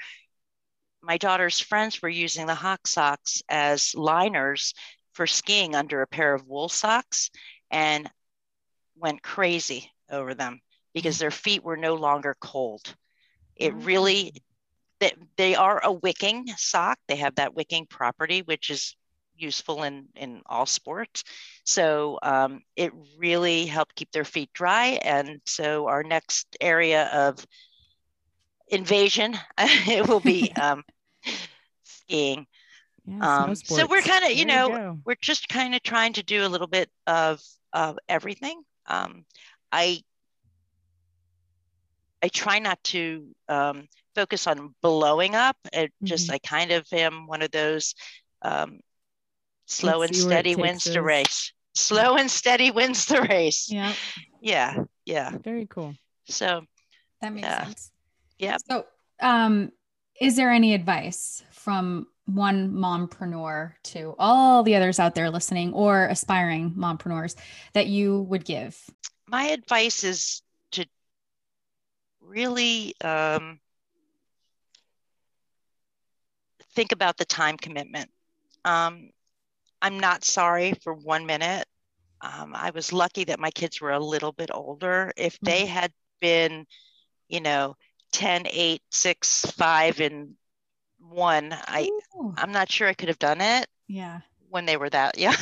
my 1.03 1.17
daughter's 1.17 1.59
friends 1.59 2.01
were 2.01 2.09
using 2.09 2.47
the 2.47 2.55
Hawk 2.55 2.87
socks 2.87 3.43
as 3.49 3.95
liners 3.95 4.75
for 5.13 5.27
skiing 5.27 5.75
under 5.75 6.03
a 6.03 6.07
pair 6.07 6.35
of 6.35 6.47
wool 6.47 6.69
socks 6.69 7.31
and 7.71 8.11
went 8.97 9.23
crazy 9.23 9.91
over 10.11 10.35
them 10.35 10.61
because 10.95 11.19
their 11.19 11.31
feet 11.31 11.65
were 11.65 11.77
no 11.77 11.95
longer 11.95 12.37
cold. 12.41 12.95
It 13.57 13.75
really 13.75 14.43
they, 15.01 15.13
they 15.37 15.55
are 15.57 15.81
a 15.83 15.93
wicking 15.93 16.47
sock. 16.57 16.99
They 17.09 17.17
have 17.17 17.35
that 17.35 17.55
wicking 17.55 17.87
property, 17.87 18.43
which 18.43 18.71
is 18.71 18.95
useful 19.43 19.83
in, 19.83 20.07
in 20.17 20.41
all 20.47 20.67
sports. 20.67 21.25
So 21.65 22.19
um, 22.23 22.63
it 22.77 22.93
really 23.19 23.67
helped 23.67 23.95
keep 23.95 24.11
their 24.13 24.25
feet 24.25 24.51
dry. 24.53 24.99
And 25.03 25.41
so 25.45 25.89
our 25.89 26.03
next 26.03 26.57
area 26.61 27.07
of 27.13 27.45
invasion, 28.69 29.37
it 29.59 30.07
will 30.09 30.21
be 30.21 30.53
um, 30.61 30.85
skiing. 31.85 32.47
Yeah, 33.05 33.45
um, 33.45 33.55
so 33.57 33.87
we're 33.87 34.01
kind 34.01 34.25
of, 34.25 34.31
you 34.31 34.45
there 34.45 34.69
know, 34.69 34.93
you 34.93 35.01
we're 35.05 35.17
just 35.21 35.49
kind 35.49 35.75
of 35.75 35.83
trying 35.83 36.13
to 36.15 36.23
do 36.23 36.47
a 36.47 36.49
little 36.49 36.69
bit 36.69 36.89
of, 37.07 37.41
of 37.73 37.99
everything. 38.09 38.63
Um, 38.87 39.25
I 39.73 40.03
I 42.23 42.29
try 42.29 42.61
not 42.61 42.83
to 42.85 43.27
um, 43.49 43.89
focus 44.15 44.47
on 44.47 44.75
blowing 44.81 45.35
up. 45.35 45.57
It 45.73 45.91
mm-hmm. 45.91 46.07
just 46.07 46.31
I 46.31 46.39
kind 46.39 46.71
of 46.71 46.87
am 46.93 47.27
one 47.27 47.43
of 47.43 47.51
those 47.51 47.95
um, 48.43 48.81
slow 49.73 49.99
Let's 49.99 50.11
and 50.11 50.17
steady 50.17 50.57
wins 50.57 50.85
the 50.85 51.03
race. 51.03 51.53
Slow 51.75 52.17
and 52.17 52.31
steady 52.31 52.71
wins 52.71 53.07
the 53.07 53.23
race. 53.23 53.71
Yeah. 53.71 53.95
Yeah. 54.41 54.85
Yeah. 55.05 55.37
Very 55.43 55.67
cool. 55.67 55.95
So 56.27 56.63
that 57.21 57.33
makes 57.33 57.47
yeah. 57.47 57.65
sense. 57.65 57.91
Yeah. 58.39 58.57
So 58.69 58.87
um 59.21 59.73
is 60.21 60.37
there 60.37 60.51
any 60.51 60.75
advice 60.75 61.43
from 61.51 62.07
one 62.27 62.73
mompreneur 62.73 63.73
to 63.83 64.15
all 64.19 64.63
the 64.63 64.77
others 64.77 64.99
out 64.99 65.15
there 65.15 65.31
listening 65.31 65.73
or 65.73 66.07
aspiring 66.07 66.73
mompreneurs 66.73 67.35
that 67.73 67.87
you 67.87 68.23
would 68.23 68.45
give? 68.45 68.79
My 69.27 69.45
advice 69.45 70.05
is 70.05 70.43
to 70.73 70.87
really 72.21 72.95
um, 73.03 73.59
think 76.75 76.93
about 76.93 77.17
the 77.17 77.25
time 77.25 77.57
commitment. 77.57 78.11
Um, 78.65 79.11
I'm 79.83 79.99
not 79.99 80.25
sorry 80.25 80.75
for 80.83 80.95
one 80.95 81.27
minute. 81.27 81.67
Um, 82.21 82.53
I 82.55 82.71
was 82.71 82.93
lucky 82.93 83.25
that 83.25 83.41
my 83.41 83.51
kids 83.51 83.81
were 83.81 83.91
a 83.91 83.99
little 83.99 84.31
bit 84.31 84.51
older. 84.55 85.13
If 85.17 85.39
they 85.41 85.63
mm-hmm. 85.63 85.75
had 85.75 85.93
been, 86.21 86.67
you 87.29 87.41
know, 87.41 87.75
10, 88.13 88.47
8, 88.49 88.81
6, 88.91 89.41
5, 89.57 90.01
and 90.01 90.35
1, 91.01 91.53
I, 91.67 91.91
I'm 92.37 92.53
not 92.53 92.71
sure 92.71 92.87
I 92.87 92.95
could 92.95 93.09
have 93.09 93.19
done 93.19 93.41
it. 93.41 93.67
Yeah. 93.89 94.21
When 94.51 94.67
they 94.67 94.77
were 94.77 94.91
that, 94.91 95.19
yeah. 95.19 95.35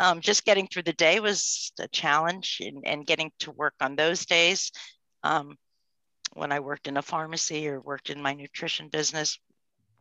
um, 0.00 0.20
just 0.20 0.44
getting 0.44 0.66
through 0.66 0.82
the 0.82 0.92
day 0.94 1.20
was 1.20 1.72
a 1.78 1.86
challenge 1.88 2.60
and, 2.64 2.84
and 2.84 3.06
getting 3.06 3.30
to 3.40 3.52
work 3.52 3.74
on 3.80 3.94
those 3.94 4.26
days. 4.26 4.72
Um, 5.22 5.56
when 6.32 6.50
I 6.50 6.60
worked 6.60 6.88
in 6.88 6.96
a 6.96 7.02
pharmacy 7.02 7.68
or 7.68 7.80
worked 7.80 8.10
in 8.10 8.20
my 8.20 8.34
nutrition 8.34 8.88
business 8.88 9.38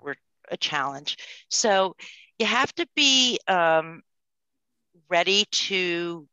were 0.02 0.16
a 0.50 0.58
challenge. 0.58 1.18
So 1.50 1.96
you 2.40 2.46
have 2.46 2.74
to 2.76 2.88
be 2.96 3.40
um, 3.48 4.02
ready 5.10 5.46
to 5.52 6.28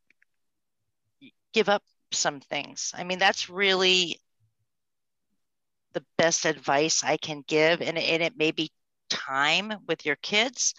give 1.53 1.69
up 1.69 1.83
some 2.11 2.41
things. 2.41 2.93
I 2.95 3.05
mean, 3.05 3.19
that's 3.19 3.49
really 3.49 4.21
the 5.93 6.05
best 6.17 6.45
advice 6.45 7.05
I 7.05 7.17
can 7.17 7.45
give. 7.47 7.83
And, 7.83 7.99
and 7.99 8.23
it 8.23 8.37
may 8.37 8.51
be 8.51 8.71
time 9.11 9.73
with 9.87 10.07
your 10.07 10.17
kids 10.17 10.75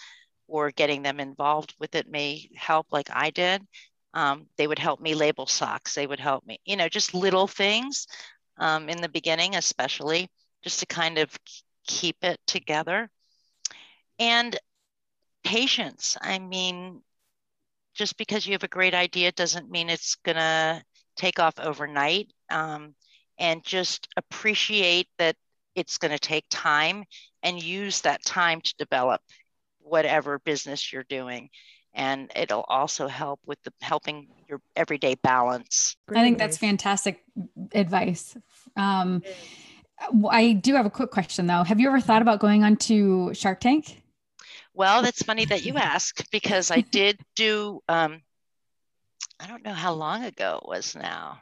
or 0.47 0.71
getting 0.71 1.01
them 1.03 1.19
involved 1.19 1.73
with 1.79 1.95
it 1.95 2.09
may 2.09 2.49
help, 2.55 2.88
like 2.91 3.09
I 3.12 3.29
did. 3.29 3.65
Um, 4.13 4.47
they 4.57 4.67
would 4.67 4.79
help 4.79 4.99
me 4.99 5.15
label 5.15 5.47
socks. 5.47 5.95
They 5.95 6.05
would 6.05 6.19
help 6.19 6.45
me, 6.45 6.59
you 6.65 6.75
know, 6.75 6.89
just 6.89 7.13
little 7.13 7.47
things 7.47 8.07
um, 8.57 8.89
in 8.89 9.01
the 9.01 9.09
beginning, 9.09 9.55
especially 9.55 10.29
just 10.63 10.79
to 10.79 10.86
kind 10.86 11.17
of 11.17 11.36
keep 11.88 12.17
it 12.23 12.39
together. 12.45 13.09
And 14.19 14.57
patience. 15.43 16.17
I 16.21 16.39
mean, 16.39 17.01
just 17.93 18.17
because 18.17 18.45
you 18.45 18.53
have 18.53 18.63
a 18.63 18.67
great 18.67 18.93
idea 18.93 19.32
doesn't 19.32 19.69
mean 19.69 19.89
it's 19.89 20.15
going 20.15 20.38
to 20.38 20.84
take 21.15 21.39
off 21.39 21.60
overnight. 21.60 22.32
Um, 22.49 22.95
and 23.38 23.63
just 23.63 24.08
appreciate 24.15 25.08
that 25.17 25.36
it's 25.75 25.97
going 25.97 26.12
to 26.12 26.19
take 26.19 26.45
time 26.49 27.03
and 27.41 27.62
use 27.62 28.01
that 28.01 28.23
time 28.23 28.62
to 28.62 28.75
develop 28.77 29.21
whatever 29.79 30.39
business 30.39 30.93
you're 30.93 31.03
doing 31.03 31.49
and 31.93 32.32
it'll 32.36 32.65
also 32.67 33.08
help 33.08 33.39
with 33.45 33.62
the 33.63 33.73
helping 33.82 34.27
your 34.47 34.60
everyday 34.75 35.15
balance. 35.15 35.95
I 36.10 36.21
think 36.21 36.38
that's 36.38 36.58
fantastic 36.58 37.23
advice. 37.73 38.36
Um, 38.75 39.21
I 40.29 40.53
do 40.53 40.73
have 40.73 40.86
a 40.86 40.89
quick 40.89 41.12
question 41.12 41.47
though. 41.47 41.63
Have 41.63 41.79
you 41.79 41.88
ever 41.88 42.01
thought 42.01 42.21
about 42.21 42.39
going 42.39 42.63
on 42.63 42.77
to 42.77 43.34
Shark 43.34 43.60
Tank? 43.60 44.01
Well, 44.73 45.01
that's 45.01 45.23
funny 45.23 45.45
that 45.45 45.65
you 45.65 45.77
ask 45.77 46.23
because 46.31 46.71
I 46.71 46.81
did 46.81 47.19
do. 47.36 47.81
Um, 47.88 48.21
I 49.39 49.47
don't 49.47 49.63
know 49.63 49.73
how 49.73 49.93
long 49.93 50.23
ago 50.23 50.59
it 50.62 50.67
was 50.67 50.95
now. 50.95 51.41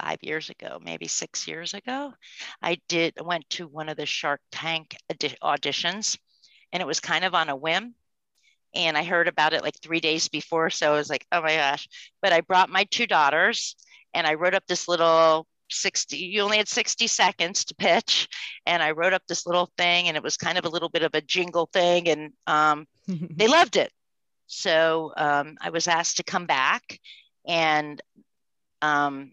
Five 0.00 0.18
years 0.22 0.50
ago, 0.50 0.80
maybe 0.82 1.06
six 1.06 1.46
years 1.46 1.74
ago, 1.74 2.12
I 2.60 2.78
did 2.88 3.14
went 3.22 3.48
to 3.50 3.68
one 3.68 3.88
of 3.88 3.96
the 3.96 4.06
Shark 4.06 4.40
Tank 4.50 4.96
auditions, 5.42 6.18
and 6.72 6.80
it 6.80 6.86
was 6.86 6.98
kind 6.98 7.24
of 7.24 7.34
on 7.34 7.50
a 7.50 7.56
whim 7.56 7.94
and 8.74 8.96
I 8.96 9.04
heard 9.04 9.28
about 9.28 9.52
it 9.52 9.62
like 9.62 9.78
three 9.80 10.00
days 10.00 10.28
before. 10.28 10.70
So 10.70 10.92
I 10.92 10.96
was 10.96 11.10
like, 11.10 11.26
oh 11.32 11.42
my 11.42 11.56
gosh. 11.56 11.88
But 12.20 12.32
I 12.32 12.40
brought 12.40 12.70
my 12.70 12.84
two 12.84 13.06
daughters 13.06 13.76
and 14.14 14.26
I 14.26 14.34
wrote 14.34 14.54
up 14.54 14.66
this 14.66 14.88
little 14.88 15.46
60, 15.72 16.16
you 16.16 16.42
only 16.42 16.58
had 16.58 16.68
60 16.68 17.06
seconds 17.06 17.64
to 17.66 17.74
pitch. 17.74 18.28
And 18.66 18.82
I 18.82 18.92
wrote 18.92 19.12
up 19.12 19.22
this 19.28 19.46
little 19.46 19.70
thing 19.76 20.08
and 20.08 20.16
it 20.16 20.22
was 20.22 20.36
kind 20.36 20.58
of 20.58 20.64
a 20.64 20.68
little 20.68 20.88
bit 20.88 21.02
of 21.02 21.14
a 21.14 21.20
jingle 21.20 21.68
thing 21.72 22.08
and 22.08 22.32
um, 22.46 22.86
they 23.06 23.48
loved 23.48 23.76
it. 23.76 23.90
So 24.46 25.12
um, 25.16 25.56
I 25.60 25.70
was 25.70 25.88
asked 25.88 26.18
to 26.18 26.24
come 26.24 26.46
back 26.46 27.00
and 27.46 28.00
um, 28.82 29.32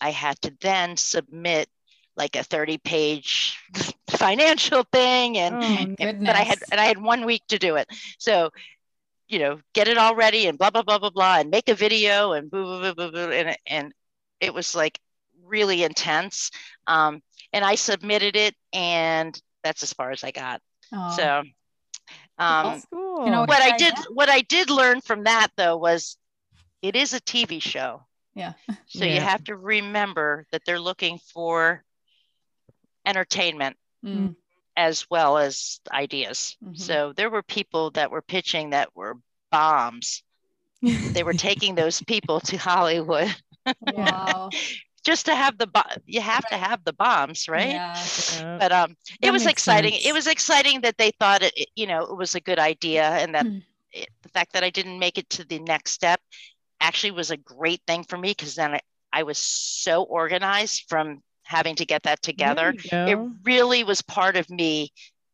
I 0.00 0.10
had 0.10 0.40
to 0.42 0.54
then 0.60 0.96
submit 0.96 1.68
like 2.16 2.36
a 2.36 2.44
30 2.44 2.78
page 2.78 3.58
financial 4.10 4.84
thing 4.92 5.38
and, 5.38 5.56
oh, 5.56 5.94
and 5.98 6.24
but 6.24 6.36
I 6.36 6.42
had 6.42 6.58
and 6.70 6.80
I 6.80 6.84
had 6.84 7.02
one 7.02 7.24
week 7.24 7.42
to 7.48 7.58
do 7.58 7.76
it. 7.76 7.88
So, 8.18 8.50
you 9.28 9.38
know, 9.38 9.60
get 9.74 9.88
it 9.88 9.98
all 9.98 10.14
ready 10.14 10.46
and 10.46 10.58
blah 10.58 10.70
blah 10.70 10.82
blah 10.82 10.98
blah 10.98 11.10
blah 11.10 11.38
and 11.38 11.50
make 11.50 11.68
a 11.68 11.74
video 11.74 12.32
and 12.32 12.50
boo 12.50 12.64
boo 12.64 12.80
boo 12.80 12.94
boo, 12.94 13.12
boo 13.12 13.32
and 13.32 13.56
and 13.66 13.94
it 14.40 14.52
was 14.54 14.74
like 14.74 14.98
really 15.44 15.82
intense. 15.84 16.50
Um, 16.86 17.22
and 17.52 17.64
I 17.64 17.74
submitted 17.74 18.36
it 18.36 18.54
and 18.72 19.38
that's 19.62 19.82
as 19.82 19.92
far 19.92 20.10
as 20.10 20.24
I 20.24 20.30
got. 20.30 20.60
Oh, 20.92 21.16
So, 21.16 21.42
um, 22.38 22.82
cool. 22.92 23.24
You 23.26 23.32
know, 23.32 23.40
what 23.44 23.62
I 23.62 23.76
did, 23.76 23.94
that. 23.94 24.06
what 24.14 24.28
I 24.30 24.40
did 24.42 24.70
learn 24.70 25.00
from 25.00 25.24
that 25.24 25.48
though 25.56 25.76
was, 25.76 26.16
it 26.82 26.96
is 26.96 27.12
a 27.12 27.20
TV 27.20 27.60
show. 27.60 28.02
Yeah. 28.34 28.54
So 28.88 29.04
you 29.04 29.20
have 29.20 29.44
to 29.44 29.56
remember 29.56 30.46
that 30.50 30.62
they're 30.66 30.80
looking 30.80 31.18
for 31.32 31.84
entertainment 33.06 33.76
Mm, 34.04 34.34
as 34.76 35.08
well 35.10 35.36
as 35.36 35.78
ideas. 35.92 36.56
Mhm. 36.64 36.78
So 36.78 37.12
there 37.12 37.28
were 37.28 37.42
people 37.42 37.90
that 37.92 38.10
were 38.10 38.22
pitching 38.22 38.70
that 38.70 38.96
were 38.96 39.16
bombs. 39.50 40.22
They 41.14 41.22
were 41.22 41.34
taking 41.34 41.74
those 41.74 42.02
people 42.02 42.40
to 42.40 42.56
Hollywood 42.56 43.34
wow. 43.80 44.50
just 45.04 45.26
to 45.26 45.34
have 45.34 45.56
the 45.58 45.66
bo- 45.66 45.80
you 46.06 46.20
have 46.20 46.46
to 46.46 46.56
have 46.56 46.84
the 46.84 46.92
bombs, 46.92 47.48
right? 47.48 47.70
Yeah. 47.74 48.10
Yeah. 48.38 48.58
But 48.58 48.72
um 48.72 48.96
it 49.22 49.26
That 49.26 49.32
was 49.32 49.46
exciting. 49.46 49.92
sense. 49.92 50.06
It 50.06 50.12
was 50.12 50.26
exciting 50.26 50.80
that 50.82 50.98
they 50.98 51.10
thought 51.18 51.42
it, 51.42 51.52
it- 51.56 51.68
you 51.74 51.86
know, 51.86 52.02
it 52.02 52.16
was 52.16 52.34
a 52.34 52.40
good 52.40 52.58
idea 52.58 53.04
and 53.04 53.34
that 53.34 53.46
Mm. 53.46 53.62
it, 53.92 54.08
the 54.22 54.28
fact 54.30 54.52
that 54.52 54.64
I 54.64 54.70
didn't 54.70 54.98
make 54.98 55.18
it 55.18 55.28
to 55.30 55.44
the 55.44 55.58
next 55.58 55.92
step 55.92 56.20
actually 56.80 57.12
was 57.12 57.30
a 57.30 57.36
great 57.36 57.80
thing 57.86 58.04
for 58.04 58.16
me 58.18 58.30
because 58.30 58.54
then 58.54 58.74
I, 58.74 58.80
I 59.12 59.22
was 59.24 59.38
so 59.38 60.02
organized 60.04 60.84
from 60.88 61.22
having 61.44 61.74
to 61.76 61.84
get 61.84 62.02
that 62.04 62.22
together. 62.22 62.74
It 63.06 63.18
really 63.44 63.82
was 63.84 64.02
part 64.02 64.36
of 64.36 64.48
me 64.50 64.92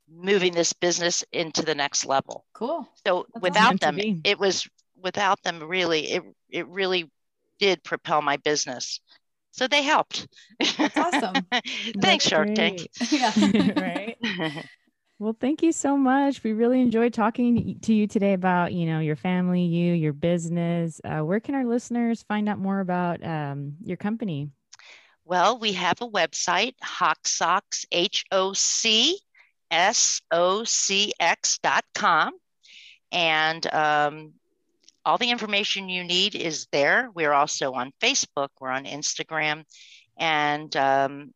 moving 0.09 0.53
this 0.53 0.73
business 0.73 1.25
into 1.33 1.63
the 1.63 1.75
next 1.75 2.07
level. 2.07 2.45
Cool. 2.55 2.89
So 3.07 3.27
That's 3.35 3.43
without 3.43 3.71
meant 3.71 3.81
them, 3.81 3.97
it 4.25 4.39
was 4.39 4.67
without 5.03 5.43
them 5.43 5.63
really 5.63 6.11
it 6.13 6.23
it 6.51 6.67
really 6.69 7.11
did 7.59 7.83
propel 7.85 8.23
my 8.23 8.37
business. 8.37 9.01
So 9.53 9.67
they 9.67 9.83
helped. 9.83 10.29
That's 10.77 10.97
awesome. 10.97 11.35
Thanks, 11.51 11.95
That's 11.95 12.29
Shark 12.29 12.55
Tank. 12.55 12.89
yeah. 13.11 13.33
right. 13.77 14.17
Well, 15.19 15.35
thank 15.41 15.63
you 15.63 15.73
so 15.73 15.97
much. 15.97 16.45
We 16.45 16.53
really 16.53 16.83
enjoyed 16.83 17.15
talking 17.15 17.79
to 17.81 17.95
you 17.95 18.07
today 18.07 18.35
about, 18.35 18.75
you 18.75 18.85
know, 18.85 18.99
your 18.99 19.17
family, 19.17 19.63
you, 19.63 19.95
your 19.95 20.13
business. 20.13 21.01
Uh, 21.03 21.21
where 21.21 21.41
can 21.41 21.55
our 21.55 21.65
listeners 21.65 22.23
find 22.25 22.51
out 22.51 22.59
more 22.59 22.81
about 22.81 23.25
um, 23.25 23.77
your 23.83 23.97
company? 23.97 24.51
Well, 25.25 25.59
we 25.59 25.73
have 25.73 26.03
a 26.03 26.09
website, 26.09 26.75
Hawk 26.83 27.27
Socks, 27.27 27.87
H 27.91 28.27
O 28.31 28.53
C 28.53 29.19
S 29.71 30.21
O 30.31 30.65
C 30.65 31.15
X 31.19 31.59
dot 31.63 31.85
com. 31.95 32.35
And 33.11 33.67
um, 33.73 34.35
all 35.07 35.19
the 35.19 35.31
information 35.31 35.89
you 35.89 36.03
need 36.03 36.35
is 36.35 36.67
there. 36.73 37.09
We're 37.15 37.33
also 37.33 37.73
on 37.73 37.93
Facebook, 38.03 38.49
we're 38.61 38.71
on 38.71 38.85
Instagram. 38.85 39.63
And 40.19 40.75
um, 40.77 41.33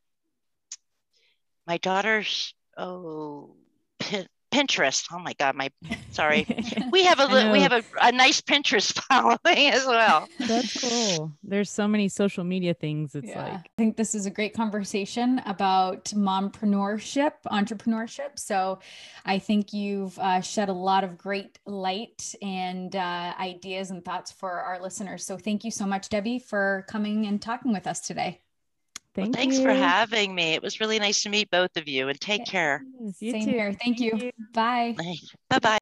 my 1.68 1.76
daughter's, 1.76 2.52
oh, 2.76 3.54
Pinterest. 4.50 5.06
Oh 5.12 5.18
my 5.18 5.32
God, 5.34 5.54
my, 5.54 5.70
sorry. 6.10 6.46
We 6.90 7.04
have 7.04 7.20
a 7.20 7.52
we 7.52 7.60
have 7.60 7.72
a, 7.72 7.84
a 8.02 8.10
nice 8.10 8.40
Pinterest 8.40 8.92
following 9.08 9.70
as 9.70 9.86
well. 9.86 10.28
That's 10.40 10.80
cool. 10.80 11.32
There's 11.44 11.70
so 11.70 11.86
many 11.86 12.08
social 12.08 12.42
media 12.42 12.74
things. 12.74 13.14
It's 13.14 13.28
yeah. 13.28 13.44
like, 13.44 13.52
I 13.52 13.70
think 13.78 13.96
this 13.96 14.14
is 14.14 14.26
a 14.26 14.30
great 14.30 14.54
conversation 14.54 15.40
about 15.46 16.06
mompreneurship, 16.06 17.32
entrepreneurship. 17.46 18.38
So 18.38 18.80
I 19.24 19.38
think 19.38 19.72
you've 19.72 20.18
uh, 20.18 20.40
shed 20.40 20.68
a 20.68 20.72
lot 20.72 21.04
of 21.04 21.16
great 21.16 21.58
light 21.64 22.34
and 22.42 22.94
uh, 22.96 23.34
ideas 23.38 23.90
and 23.90 24.04
thoughts 24.04 24.32
for 24.32 24.50
our 24.50 24.80
listeners. 24.80 25.24
So 25.24 25.36
thank 25.36 25.64
you 25.64 25.70
so 25.70 25.86
much, 25.86 26.08
Debbie, 26.08 26.40
for 26.40 26.84
coming 26.88 27.26
and 27.26 27.40
talking 27.40 27.72
with 27.72 27.86
us 27.86 28.00
today. 28.00 28.40
Thank 29.14 29.34
well, 29.34 29.42
thanks 29.42 29.58
you. 29.58 29.64
for 29.64 29.72
having 29.72 30.34
me. 30.34 30.54
It 30.54 30.62
was 30.62 30.80
really 30.80 30.98
nice 30.98 31.22
to 31.24 31.28
meet 31.28 31.50
both 31.50 31.76
of 31.76 31.88
you 31.88 32.08
and 32.08 32.20
take 32.20 32.40
yes. 32.40 32.50
care. 32.50 32.84
You 33.18 33.32
Same 33.32 33.44
too. 33.44 33.50
here. 33.50 33.72
Thank, 33.72 33.98
Thank 33.98 34.00
you. 34.00 34.12
you. 34.16 34.32
Bye. 34.52 34.96
Bye 35.48 35.58
bye. 35.58 35.78